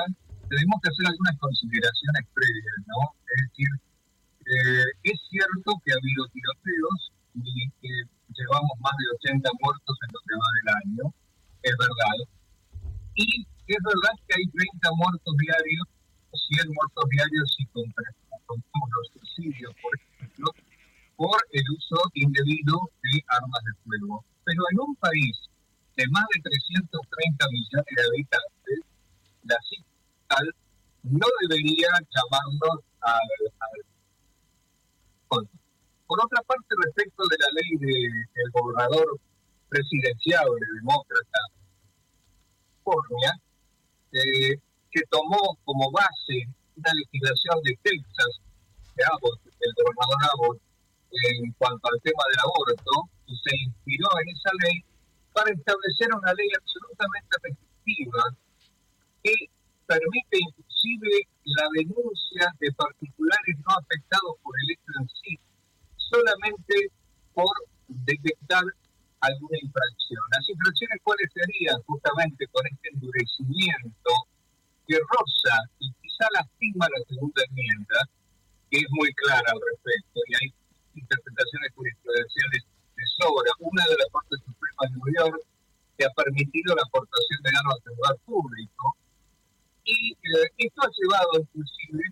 [0.50, 3.00] tenemos que hacer algunas consideraciones previas, ¿no?
[3.34, 3.70] Es decir,
[4.46, 7.94] eh, es cierto que ha habido tiroteos y que
[8.30, 11.14] llevamos más de 80 muertos en lo que va del año,
[11.64, 12.18] es verdad,
[13.18, 15.86] y es verdad que hay 30 muertos diarios,
[16.32, 20.52] 100 muertos diarios si contamos los suicidios, por ejemplo,
[21.18, 24.24] por el uso indebido de armas de fuego.
[24.46, 25.36] Pero en un país
[25.98, 28.80] de más de 330 millones de habitantes,
[29.44, 30.38] la cifra
[31.04, 33.30] no debería llamarnos al,
[36.08, 39.20] por otra parte, respecto de la ley del gobernador
[39.70, 40.82] presidencial de
[42.88, 43.40] demócrata
[44.14, 44.56] eh,
[44.92, 48.40] que tomó como base una legislación de Texas,
[48.96, 50.62] de Abbott, el gobernador Abbott,
[51.12, 52.94] en cuanto al tema del aborto,
[53.26, 54.78] y se inspiró en esa ley
[55.34, 58.24] para establecer una ley absolutamente restrictiva
[59.24, 59.34] que
[59.86, 65.40] permite inclusive la denuncia de particulares no afectados por el hecho en sí,
[65.96, 66.92] solamente
[67.34, 67.52] por
[67.88, 68.64] detectar
[69.22, 70.22] alguna infracción.
[70.32, 74.12] Las infracciones cuáles serían justamente con este endurecimiento
[74.88, 78.00] que roza y quizá lastima la segunda enmienda,
[78.70, 80.48] que es muy clara al respecto, y hay
[80.96, 82.62] interpretaciones jurisprudenciales
[82.96, 83.52] de sobra.
[83.60, 85.42] Una de las Cortes Supremas de New York
[85.98, 88.96] que ha permitido la aportación de armas al lugar público,
[89.84, 92.04] y eh, esto ha llevado inclusive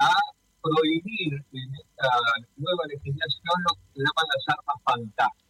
[0.00, 0.12] a
[0.60, 2.08] prohibir en esta
[2.56, 5.49] nueva legislación lo que se llaman las armas fantasmas.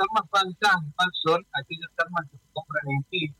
[0.00, 3.34] Armas fantasmas son aquellas armas que se compran en kit,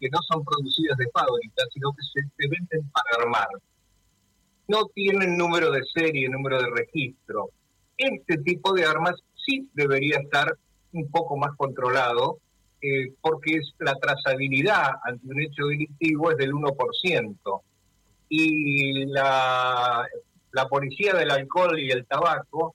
[0.00, 3.48] que no son producidas de fábrica, sino que se, se venden para armar.
[4.66, 7.50] No tienen número de serie, número de registro.
[7.96, 10.56] Este tipo de armas sí debería estar
[10.92, 12.38] un poco más controlado
[12.86, 17.60] eh, porque es la trazabilidad ante un hecho delictivo es del 1%.
[18.28, 20.06] Y la,
[20.52, 22.74] la policía del alcohol y el tabaco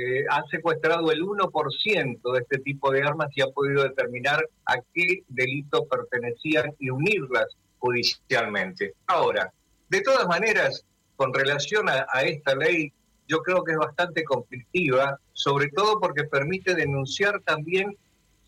[0.00, 4.76] eh, ha secuestrado el 1% de este tipo de armas y ha podido determinar a
[4.94, 7.46] qué delito pertenecían y unirlas
[7.78, 8.94] judicialmente.
[9.08, 9.52] Ahora,
[9.88, 10.84] de todas maneras,
[11.16, 12.92] con relación a, a esta ley,
[13.26, 17.96] yo creo que es bastante conflictiva, sobre todo porque permite denunciar también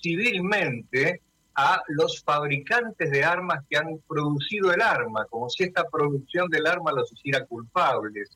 [0.00, 1.20] civilmente
[1.56, 6.68] a los fabricantes de armas que han producido el arma, como si esta producción del
[6.68, 8.30] arma los hiciera culpables.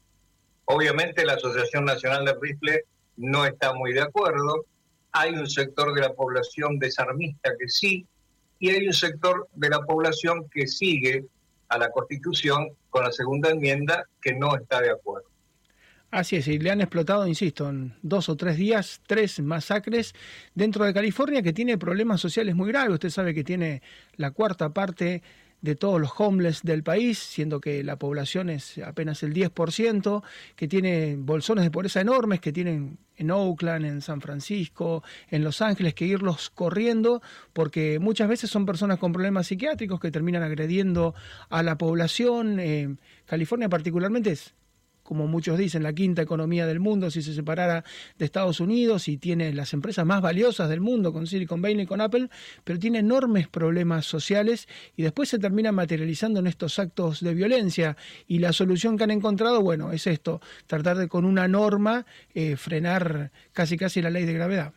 [0.64, 2.84] Obviamente la Asociación Nacional de Rifle
[3.16, 4.66] no está muy de acuerdo,
[5.12, 8.06] hay un sector de la población desarmista que sí,
[8.58, 11.24] y hay un sector de la población que sigue
[11.68, 15.28] a la Constitución con la segunda enmienda que no está de acuerdo.
[16.10, 20.14] Así es, y le han explotado, insisto, en dos o tres días, tres masacres
[20.54, 22.94] dentro de California que tiene problemas sociales muy graves.
[22.94, 23.82] Usted sabe que tiene
[24.14, 25.24] la cuarta parte
[25.64, 30.22] de todos los homeless del país, siendo que la población es apenas el 10%,
[30.56, 35.62] que tiene bolsones de pobreza enormes, que tienen en Oakland, en San Francisco, en Los
[35.62, 37.22] Ángeles, que irlos corriendo,
[37.54, 41.14] porque muchas veces son personas con problemas psiquiátricos que terminan agrediendo
[41.48, 42.60] a la población.
[42.60, 44.54] Eh, California particularmente es
[45.04, 47.84] como muchos dicen, la quinta economía del mundo si se separara
[48.18, 51.86] de Estados Unidos y tiene las empresas más valiosas del mundo con Silicon Valley y
[51.86, 52.28] con Apple,
[52.64, 57.96] pero tiene enormes problemas sociales y después se termina materializando en estos actos de violencia.
[58.26, 62.56] Y la solución que han encontrado, bueno, es esto, tratar de con una norma eh,
[62.56, 64.72] frenar casi casi la ley de gravedad.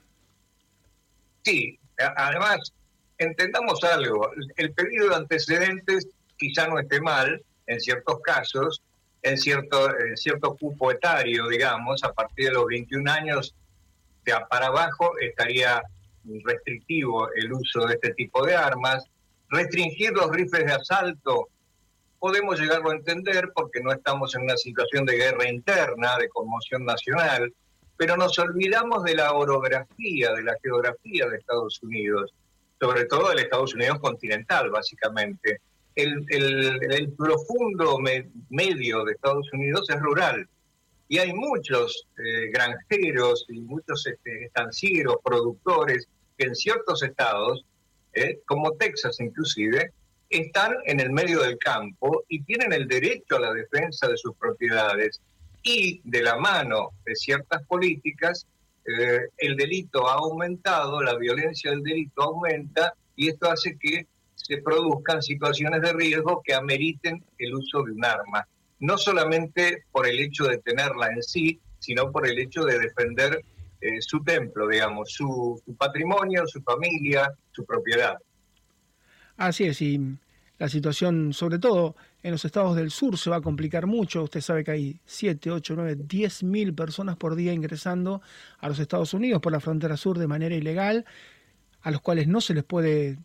[1.44, 2.74] Sí, además,
[3.18, 8.82] entendamos algo, el pedido de antecedentes quizá no esté mal en ciertos casos,
[9.28, 13.56] en cierto, cierto cupo etario, digamos, a partir de los 21 años
[14.26, 15.82] de para abajo estaría
[16.44, 19.06] restrictivo el uso de este tipo de armas.
[19.50, 21.48] Restringir los rifles de asalto
[22.20, 26.84] podemos llegarlo a entender porque no estamos en una situación de guerra interna, de conmoción
[26.86, 27.54] nacional,
[27.96, 32.34] pero nos olvidamos de la orografía, de la geografía de Estados Unidos,
[32.80, 35.62] sobre todo del Estados Unidos continental, básicamente
[35.98, 37.98] el, profundo
[38.50, 40.48] medio de Estados Unidos es rural.
[41.10, 46.08] Y hay muchos eh, granjeros y muchos este, estancieros, productores
[46.38, 47.66] que en ciertos estados,
[48.14, 49.92] eh, como Texas inclusive,
[50.30, 54.36] están en el medio del campo y tienen el derecho a la defensa de sus
[54.36, 55.22] propiedades
[55.64, 58.46] y de la mano de ciertas políticas,
[58.86, 64.06] eh, el delito ha aumentado, la violencia del delito aumenta y esto hace que
[64.48, 68.48] se produzcan situaciones de riesgo que ameriten el uso de un arma,
[68.80, 73.44] no solamente por el hecho de tenerla en sí, sino por el hecho de defender
[73.82, 78.16] eh, su templo, digamos, su, patrimonio, su familia, su propiedad.
[79.36, 80.00] Así es, y
[80.58, 84.24] la situación, sobre todo en los estados del sur, se va a complicar mucho.
[84.24, 88.22] Usted sabe que hay 7, 8, 9, 10 mil personas por día ingresando
[88.60, 91.06] a los Estados Unidos por la frontera sur de manera ilegal,
[91.82, 93.18] a los cuales no se les puede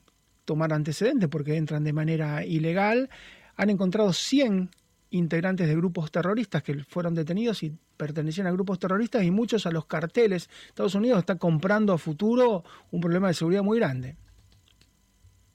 [0.44, 3.10] tomar antecedentes porque entran de manera ilegal.
[3.56, 4.70] Han encontrado 100
[5.10, 9.70] integrantes de grupos terroristas que fueron detenidos y pertenecían a grupos terroristas y muchos a
[9.70, 10.48] los carteles.
[10.68, 14.16] Estados Unidos está comprando a futuro un problema de seguridad muy grande.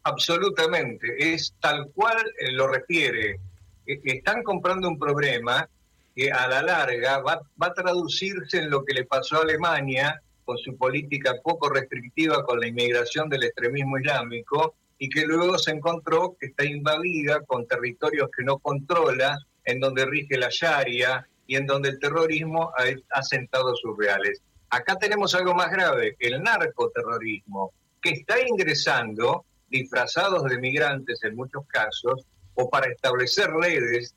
[0.04, 3.40] Absolutamente, es tal cual eh, lo refiere.
[3.86, 5.68] E, están comprando un problema
[6.16, 10.22] que a la larga va, va a traducirse en lo que le pasó a Alemania
[10.48, 15.72] con su política poco restrictiva con la inmigración del extremismo islámico y que luego se
[15.72, 21.58] encontró que está invadida con territorios que no controla, en donde rige la Sharia y
[21.58, 22.72] en donde el terrorismo
[23.12, 24.42] ha, sentado sus reales.
[24.70, 31.68] Acá tenemos algo más grave, el narcoterrorismo, que está ingresando disfrazados de migrantes en muchos
[31.68, 34.16] casos, o para establecer redes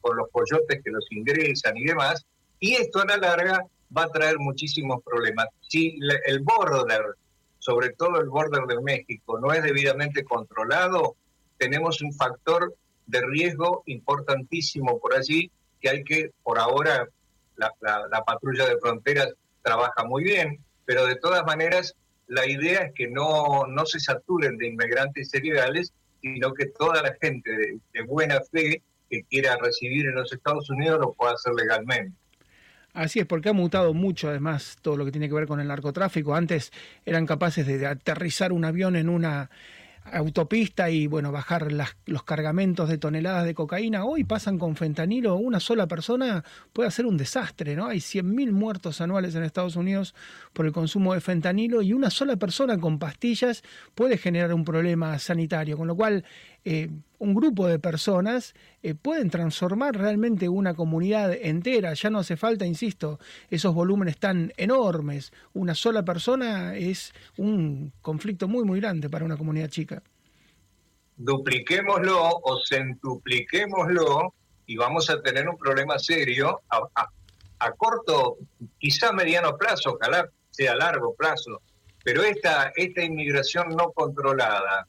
[0.00, 2.26] con los coyotes que los ingresan y demás,
[2.58, 3.64] y esto a la larga
[3.96, 5.46] va a traer muchísimos problemas.
[5.60, 7.14] Si el border,
[7.58, 11.16] sobre todo el border de México, no es debidamente controlado,
[11.56, 12.74] tenemos un factor
[13.06, 17.08] de riesgo importantísimo por allí que hay que, por ahora,
[17.56, 21.94] la, la patrulla de fronteras trabaja muy bien, pero de todas maneras
[22.28, 27.16] la idea es que no, no se saturen de inmigrantes ilegales, sino que toda la
[27.20, 32.14] gente de, buena fe que quiera recibir en los Estados Unidos lo pueda hacer legalmente.
[32.98, 35.68] Así es, porque ha mutado mucho además todo lo que tiene que ver con el
[35.68, 36.34] narcotráfico.
[36.34, 36.72] Antes
[37.06, 39.50] eran capaces de aterrizar un avión en una
[40.12, 41.68] autopista y bueno, bajar
[42.06, 47.06] los cargamentos de toneladas de cocaína, hoy pasan con fentanilo, una sola persona puede hacer
[47.06, 47.86] un desastre, ¿no?
[47.86, 50.14] Hay 100.000 muertos anuales en Estados Unidos
[50.52, 53.62] por el consumo de fentanilo y una sola persona con pastillas
[53.94, 56.24] puede generar un problema sanitario, con lo cual
[56.64, 61.94] eh, un grupo de personas eh, pueden transformar realmente una comunidad entera.
[61.94, 63.18] Ya no hace falta, insisto,
[63.50, 65.32] esos volúmenes tan enormes.
[65.54, 70.02] Una sola persona es un conflicto muy, muy grande para una comunidad chica.
[71.16, 74.34] Dupliquémoslo o centupliquémoslo
[74.66, 78.36] y vamos a tener un problema serio a, corto,
[78.78, 81.62] quizá mediano plazo, ojalá sea a largo plazo.
[82.04, 84.86] Pero esta, esta inmigración no controlada,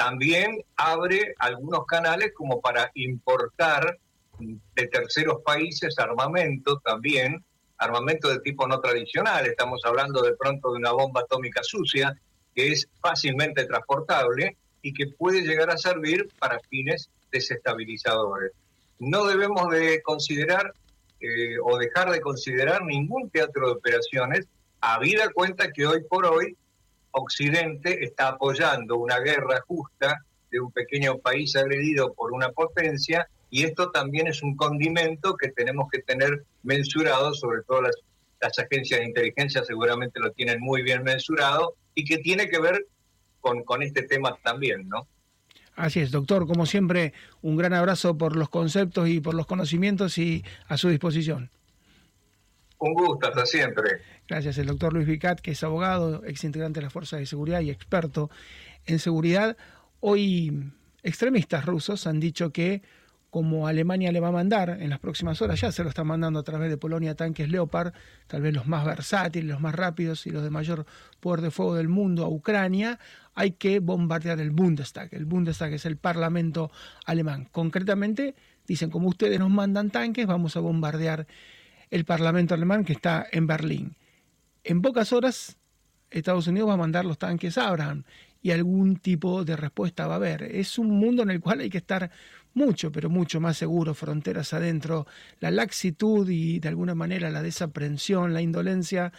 [0.00, 3.98] también abre algunos canales como para importar
[4.38, 7.44] de terceros países armamento también,
[7.76, 9.46] armamento de tipo no tradicional.
[9.46, 12.18] Estamos hablando de pronto de una bomba atómica sucia
[12.54, 18.52] que es fácilmente transportable y que puede llegar a servir para fines desestabilizadores.
[19.00, 20.72] No debemos de considerar
[21.20, 24.46] eh, o dejar de considerar ningún teatro de operaciones,
[24.80, 26.56] habida cuenta que hoy por hoy
[27.12, 33.64] Occidente está apoyando una guerra justa de un pequeño país agredido por una potencia y
[33.64, 37.96] esto también es un condimento que tenemos que tener mensurado, sobre todo las,
[38.40, 42.86] las agencias de inteligencia seguramente lo tienen muy bien mensurado y que tiene que ver
[43.40, 45.06] con, con este tema también, ¿no?
[45.76, 50.18] Así es, doctor, como siempre, un gran abrazo por los conceptos y por los conocimientos
[50.18, 51.50] y a su disposición.
[52.80, 54.00] Un gusto, hasta siempre.
[54.26, 57.60] Gracias, el doctor Luis Vicat, que es abogado, ex integrante de las fuerzas de seguridad
[57.60, 58.30] y experto
[58.86, 59.56] en seguridad.
[60.00, 62.82] Hoy extremistas rusos han dicho que
[63.28, 66.40] como Alemania le va a mandar en las próximas horas, ya se lo está mandando
[66.40, 67.92] a través de Polonia tanques Leopard,
[68.26, 70.84] tal vez los más versátiles, los más rápidos y los de mayor
[71.20, 72.98] poder de fuego del mundo a Ucrania,
[73.34, 75.14] hay que bombardear el Bundestag.
[75.14, 76.72] El Bundestag es el parlamento
[77.04, 77.46] alemán.
[77.52, 78.34] Concretamente,
[78.66, 81.26] dicen, como ustedes nos mandan tanques, vamos a bombardear
[81.90, 83.96] el Parlamento alemán que está en Berlín.
[84.64, 85.56] En pocas horas
[86.10, 88.04] Estados Unidos va a mandar los tanques Abraham
[88.42, 90.42] y algún tipo de respuesta va a haber.
[90.42, 92.10] Es un mundo en el cual hay que estar
[92.54, 95.06] mucho, pero mucho más seguro, fronteras adentro.
[95.40, 99.12] La laxitud y de alguna manera la desaprensión, la indolencia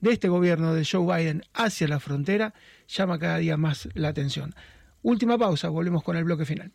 [0.00, 2.54] de este gobierno de Joe Biden hacia la frontera
[2.86, 4.54] llama cada día más la atención.
[5.02, 6.72] Última pausa, volvemos con el bloque final.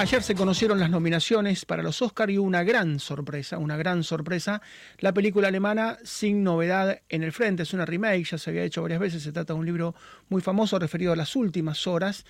[0.00, 4.62] Ayer se conocieron las nominaciones para los Oscar y una gran sorpresa, una gran sorpresa.
[4.98, 8.80] La película alemana Sin Novedad en el Frente es una remake, ya se había hecho
[8.80, 9.94] varias veces, se trata de un libro
[10.30, 12.24] muy famoso referido a las últimas horas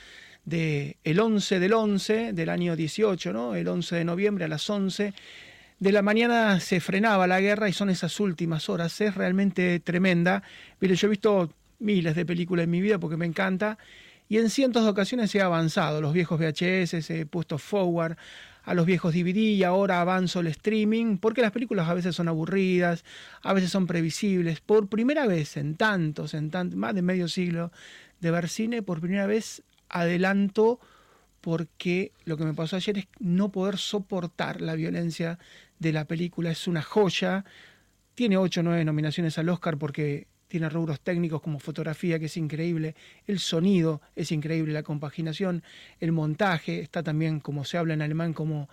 [0.45, 3.55] de el 11 del 11 del año 18, ¿no?
[3.55, 5.15] El 11 de noviembre a las 11
[5.79, 9.01] de la mañana se frenaba la guerra y son esas últimas horas.
[9.01, 10.43] Es realmente tremenda.
[10.81, 13.79] Mire, yo he visto miles de películas en mi vida porque me encanta
[14.31, 16.01] y en cientos de ocasiones he avanzado.
[16.01, 18.17] Los viejos VHS he puesto forward
[18.63, 22.29] a los viejos DVD y ahora avanzo el streaming, porque las películas a veces son
[22.29, 23.05] aburridas,
[23.43, 24.61] a veces son previsibles.
[24.61, 27.73] Por primera vez en tantos, en tanto, más de medio siglo
[28.21, 30.79] de ver cine, por primera vez adelanto
[31.41, 35.41] porque lo que me pasó ayer es no poder soportar la violencia
[35.81, 36.53] de la película.
[36.53, 37.45] Es una joya.
[38.15, 42.37] Tiene ocho o nueve nominaciones al Oscar porque tiene rubros técnicos como fotografía, que es
[42.37, 45.63] increíble, el sonido es increíble, la compaginación,
[46.01, 48.69] el montaje, está también, como se habla en alemán, como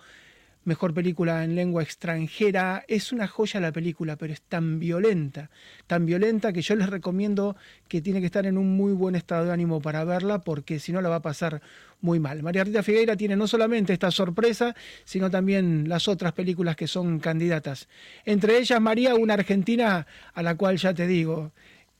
[0.64, 2.84] mejor película en lengua extranjera.
[2.88, 5.50] Es una joya la película, pero es tan violenta,
[5.86, 7.56] tan violenta que yo les recomiendo
[7.88, 10.92] que tiene que estar en un muy buen estado de ánimo para verla, porque si
[10.92, 11.62] no la va a pasar
[12.00, 12.42] muy mal.
[12.42, 14.74] María Rita Figueira tiene no solamente esta sorpresa,
[15.04, 17.88] sino también las otras películas que son candidatas.
[18.24, 21.52] Entre ellas, María, una argentina a la cual ya te digo,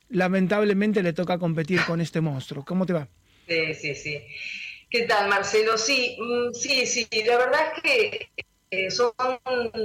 [0.09, 2.65] lamentablemente le toca competir con este monstruo.
[2.65, 3.07] ¿Cómo te va?
[3.47, 4.21] Sí, sí, sí.
[4.89, 5.77] ¿Qué tal, Marcelo?
[5.77, 8.29] Sí, mm, sí, sí, la verdad es que
[8.71, 9.13] Eh, son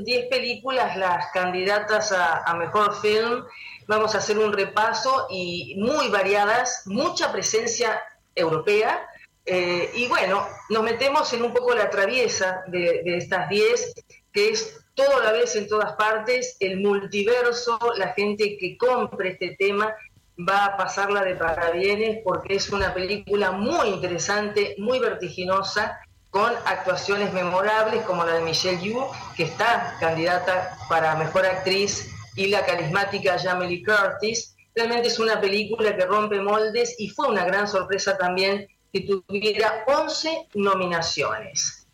[0.05, 3.45] 10 películas las candidatas a, mejor film.
[3.87, 8.03] Vamos a hacer un repaso y muy variadas, mucha presencia
[8.35, 9.07] europea.
[9.47, 13.95] Eh, y bueno, nos metemos en un poco la traviesa de, estas 10,
[14.33, 19.31] que es todo a la vez en todas partes, el multiverso, la gente que compre
[19.31, 19.95] este tema
[20.39, 27.33] va a pasarla de parabienes porque es una película muy interesante, muy vertiginosa, con actuaciones
[27.33, 29.07] memorables como la de Michelle Yu,
[29.37, 34.57] que está candidata para Mejor Actriz, y la carismática Jamie Curtis.
[34.75, 39.85] Realmente es una película que rompe moldes y fue una gran sorpresa también que tuviera
[39.87, 41.87] 11 nominaciones.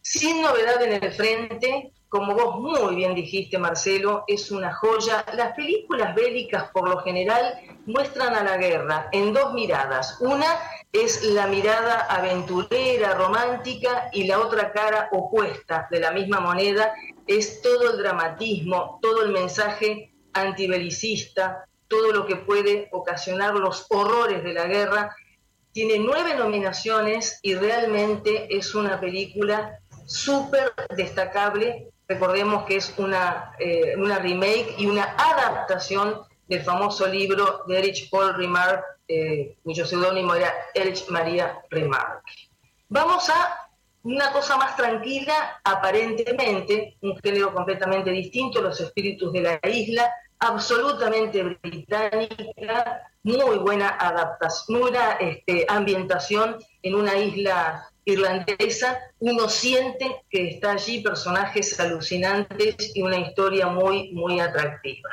[0.00, 5.24] Sin novedad en el frente, como vos muy bien dijiste, Marcelo, es una joya.
[5.34, 10.18] Las películas bélicas, por lo general, muestran a la guerra en dos miradas.
[10.20, 10.44] Una
[10.92, 16.92] es la mirada aventurera, romántica, y la otra cara opuesta de la misma moneda
[17.26, 24.44] es todo el dramatismo, todo el mensaje antibelicista, todo lo que puede ocasionar los horrores
[24.44, 25.16] de la guerra.
[25.72, 33.94] Tiene nueve nominaciones y realmente es una película súper destacable Recordemos que es una, eh,
[33.96, 40.34] una remake y una adaptación del famoso libro de Erich Paul Remarque, eh, cuyo seudónimo
[40.34, 42.50] era Erich María Remarque.
[42.90, 43.70] Vamos a
[44.02, 51.42] una cosa más tranquila, aparentemente, un género completamente distinto, Los Espíritus de la Isla, absolutamente
[51.62, 60.72] británica, muy buena adaptación, buena este, ambientación en una isla irlandesa, uno siente que está
[60.72, 65.10] allí personajes alucinantes y una historia muy, muy atractiva.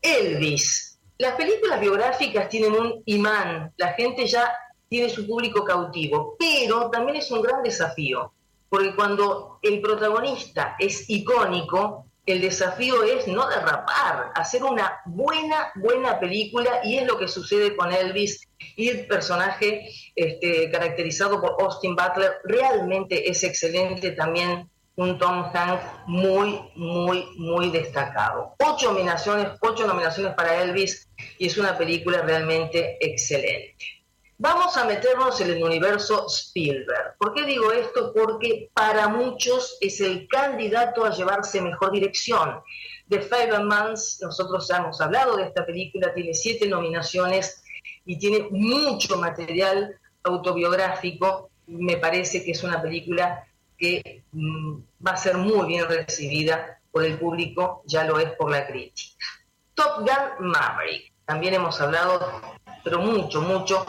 [0.00, 0.98] Elvis.
[1.18, 4.52] Las películas biográficas tienen un imán, la gente ya
[4.88, 8.32] tiene su público cautivo, pero también es un gran desafío,
[8.68, 16.20] porque cuando el protagonista es icónico, el desafío es no derrapar, hacer una buena, buena
[16.20, 21.96] película y es lo que sucede con Elvis y el personaje este, caracterizado por Austin
[21.96, 28.54] Butler realmente es excelente también un Tom Hanks muy, muy, muy destacado.
[28.58, 31.08] Ocho nominaciones, ocho nominaciones para Elvis
[31.38, 34.02] y es una película realmente excelente.
[34.38, 37.16] Vamos a meternos en el universo Spielberg.
[37.16, 38.12] ¿Por qué digo esto?
[38.12, 42.60] Porque para muchos es el candidato a llevarse mejor dirección.
[43.08, 47.61] The Five Months, nosotros hemos hablado de esta película, tiene siete nominaciones
[48.04, 51.50] y tiene mucho material autobiográfico.
[51.66, 53.44] Me parece que es una película
[53.78, 54.76] que mm,
[55.06, 59.26] va a ser muy bien recibida por el público, ya lo es por la crítica.
[59.74, 62.40] Top Gun Maverick, también hemos hablado,
[62.84, 63.86] pero mucho, mucho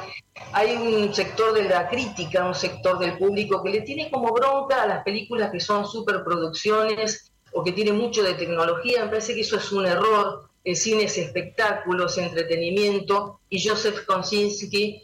[0.52, 4.84] hay un sector de la crítica, un sector del público que le tiene como bronca
[4.84, 9.04] a las películas que son superproducciones o que tienen mucho de tecnología.
[9.04, 10.50] Me parece que eso es un error.
[10.64, 15.02] El cine es espectáculo, es entretenimiento y Joseph Kosinski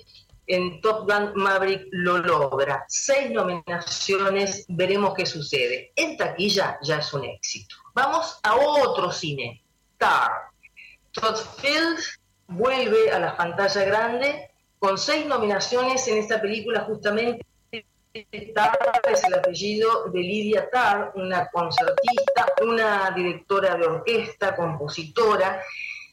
[0.48, 2.86] en Top Gun Maverick lo logra.
[2.88, 5.92] Seis nominaciones, veremos qué sucede.
[5.96, 7.76] En taquilla ya es un éxito.
[7.94, 9.64] Vamos a otro cine,
[9.98, 10.32] Tar.
[11.12, 12.00] Todd Field
[12.48, 14.50] vuelve a la pantalla grande
[14.80, 17.46] con seis nominaciones en esta película justamente.
[18.56, 18.80] Tar
[19.12, 25.62] es el apellido de Lidia Tar, una concertista, una directora de orquesta, compositora,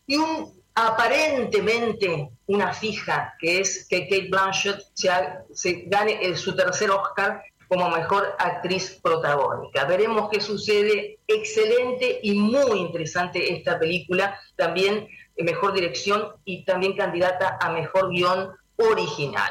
[0.06, 7.42] y un aparentemente una fija, que es que Kate Blanchett se, gane su tercer Oscar
[7.66, 9.84] como mejor actriz protagónica.
[9.86, 11.18] Veremos qué sucede.
[11.26, 14.38] Excelente y muy interesante esta película.
[14.54, 19.50] También mejor dirección y también candidata a mejor guion original.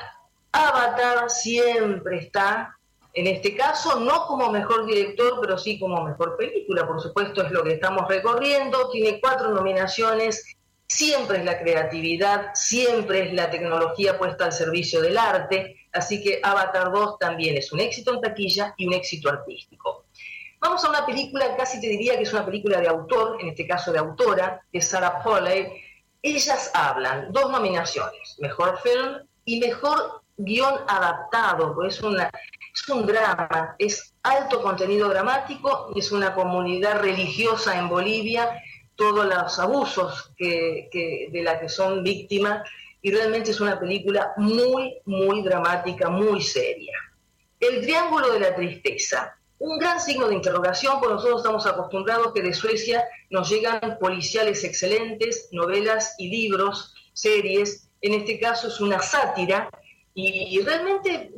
[0.56, 2.78] Avatar siempre está,
[3.14, 7.52] en este caso, no como mejor director, pero sí como mejor película, por supuesto, es
[7.52, 8.90] lo que estamos recorriendo.
[8.90, 10.56] Tiene cuatro nominaciones,
[10.88, 16.40] siempre es la creatividad, siempre es la tecnología puesta al servicio del arte, así que
[16.42, 20.06] Avatar 2 también es un éxito en taquilla y un éxito artístico.
[20.62, 23.68] Vamos a una película, casi te diría que es una película de autor, en este
[23.68, 25.68] caso de autora, es Sarah Polley.
[26.22, 32.30] Ellas hablan, dos nominaciones, mejor film y mejor guion adaptado, es, una,
[32.74, 38.62] es un drama, es alto contenido dramático, es una comunidad religiosa en Bolivia,
[38.96, 42.68] todos los abusos que, de la que son víctimas,
[43.02, 46.98] y realmente es una película muy, muy dramática, muy seria.
[47.60, 52.42] El Triángulo de la Tristeza un gran signo de interrogación, porque nosotros estamos acostumbrados que
[52.42, 57.90] de Suecia nos llegan policiales excelentes, novelas y libros, series.
[58.02, 59.70] En este caso es una sátira
[60.18, 61.34] y, realmente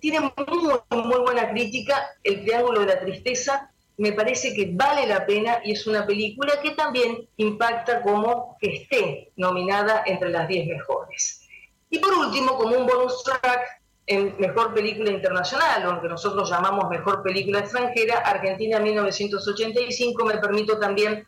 [0.00, 2.08] tiene muy, muy buena crítica.
[2.24, 6.60] El Triángulo de la Tristeza me parece que vale la pena y es una película
[6.62, 11.46] que también impacta como que esté nominada entre las 10 mejores.
[11.90, 16.50] Y por último, como un bonus track, en Mejor Película Internacional, o lo que nosotros
[16.50, 21.24] llamamos Mejor Película Extranjera, Argentina 1985, me permito también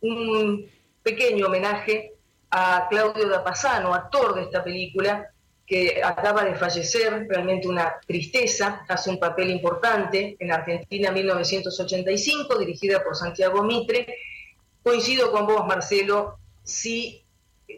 [0.00, 0.70] un
[1.02, 2.14] pequeño homenaje
[2.50, 5.28] a Claudio Dapasano, actor de esta película,
[5.70, 13.04] que acaba de fallecer, realmente una tristeza, hace un papel importante en Argentina 1985, dirigida
[13.04, 14.16] por Santiago Mitre.
[14.82, 17.22] Coincido con vos, Marcelo, sí,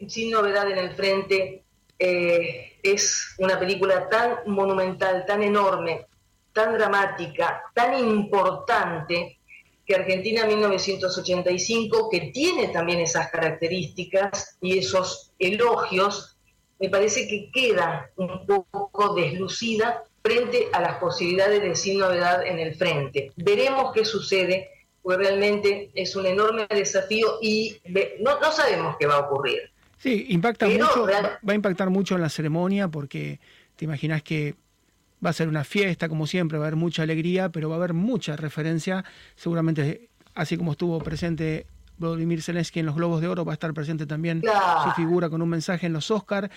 [0.09, 1.65] sin novedad en el frente,
[1.99, 6.07] eh, es una película tan monumental, tan enorme,
[6.55, 9.39] tan dramática, tan importante,
[9.85, 16.32] que Argentina 1985, que tiene también esas características y esos elogios,
[16.83, 22.59] me parece que queda un poco deslucida frente a las posibilidades de sin novedad en
[22.59, 23.31] el frente.
[23.37, 24.69] Veremos qué sucede,
[25.01, 27.77] porque realmente es un enorme desafío y
[28.21, 29.71] no, no sabemos qué va a ocurrir.
[29.99, 33.39] Sí, impacta mucho, va a impactar mucho en la ceremonia porque
[33.77, 34.57] te imaginas que
[35.25, 37.79] va a ser una fiesta, como siempre, va a haber mucha alegría, pero va a
[37.79, 39.05] haber mucha referencia,
[39.37, 41.65] seguramente así como estuvo presente
[41.99, 45.43] Vladimir Zelensky en los Globos de Oro, va a estar presente también su figura con
[45.43, 46.49] un mensaje en los Oscars,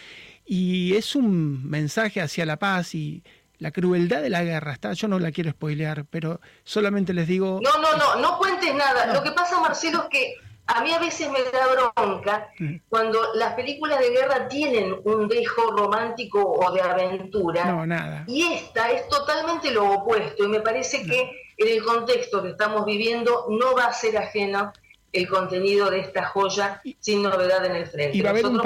[0.45, 3.23] y es un mensaje hacia la paz y
[3.59, 4.73] la crueldad de la guerra.
[4.73, 7.59] Está, yo no la quiero spoilear, pero solamente les digo...
[7.63, 9.13] No, no, no, no cuentes nada.
[9.13, 10.35] Lo que pasa, Marcelo, es que
[10.67, 12.75] a mí a veces me da bronca mm.
[12.89, 17.65] cuando las películas de guerra tienen un dejo romántico o de aventura.
[17.65, 18.23] No, nada.
[18.27, 20.43] Y esta es totalmente lo opuesto.
[20.43, 24.73] Y me parece que en el contexto que estamos viviendo no va a ser ajeno
[25.15, 28.17] el contenido de esta joya sin novedad en el frente.
[28.17, 28.61] Y va a, haber un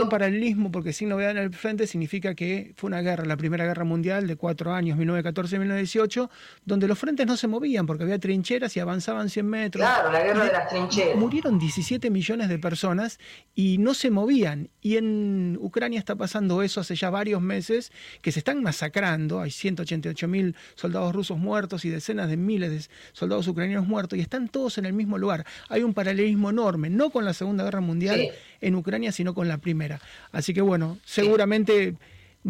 [0.00, 3.64] un paralelismo, porque sin novedad en el frente significa que fue una guerra, la Primera
[3.64, 6.28] Guerra Mundial de cuatro años, 1914-1918,
[6.64, 9.84] donde los frentes no se movían porque había trincheras y avanzaban 100 metros.
[9.84, 11.16] Claro, la guerra de las trincheras.
[11.16, 13.18] Murieron 17 millones de personas
[13.54, 14.70] y no se movían.
[14.80, 19.50] Y en Ucrania está pasando eso hace ya varios meses, que se están masacrando, hay
[19.50, 24.48] 188 mil soldados rusos muertos y decenas de miles de soldados ucranianos muertos, y están
[24.48, 25.46] todos en el mismo lugar.
[25.68, 28.30] Hay un paralelismo enorme, no con la Segunda Guerra Mundial
[28.60, 30.00] en Ucrania, sino con la Primera.
[30.32, 31.94] Así que bueno, seguramente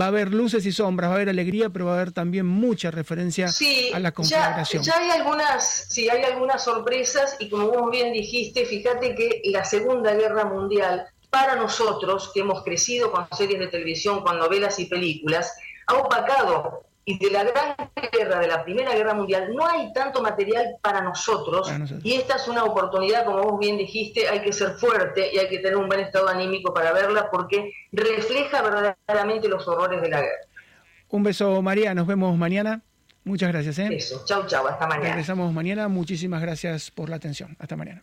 [0.00, 2.46] va a haber luces y sombras, va a haber alegría, pero va a haber también
[2.46, 3.48] mucha referencia
[3.92, 4.82] a la conflagración.
[4.82, 9.64] Ya, hay algunas, sí, hay algunas sorpresas y como vos bien dijiste, fíjate que la
[9.64, 14.86] Segunda Guerra Mundial, para nosotros que hemos crecido con series de televisión, con novelas y
[14.86, 15.52] películas,
[15.86, 17.76] ha opacado y de la Gran
[18.12, 21.70] Guerra, de la Primera Guerra Mundial, no hay tanto material para nosotros,
[22.02, 25.48] y esta es una oportunidad, como vos bien dijiste, hay que ser fuerte y hay
[25.48, 30.20] que tener un buen estado anímico para verla porque refleja verdaderamente los horrores de la
[30.20, 30.40] guerra.
[31.10, 32.82] Un beso María, nos vemos mañana.
[33.24, 33.78] Muchas gracias.
[33.78, 33.88] ¿eh?
[33.92, 35.10] Eso, chau chau, hasta mañana.
[35.10, 37.56] Regresamos mañana, muchísimas gracias por la atención.
[37.58, 38.02] Hasta mañana.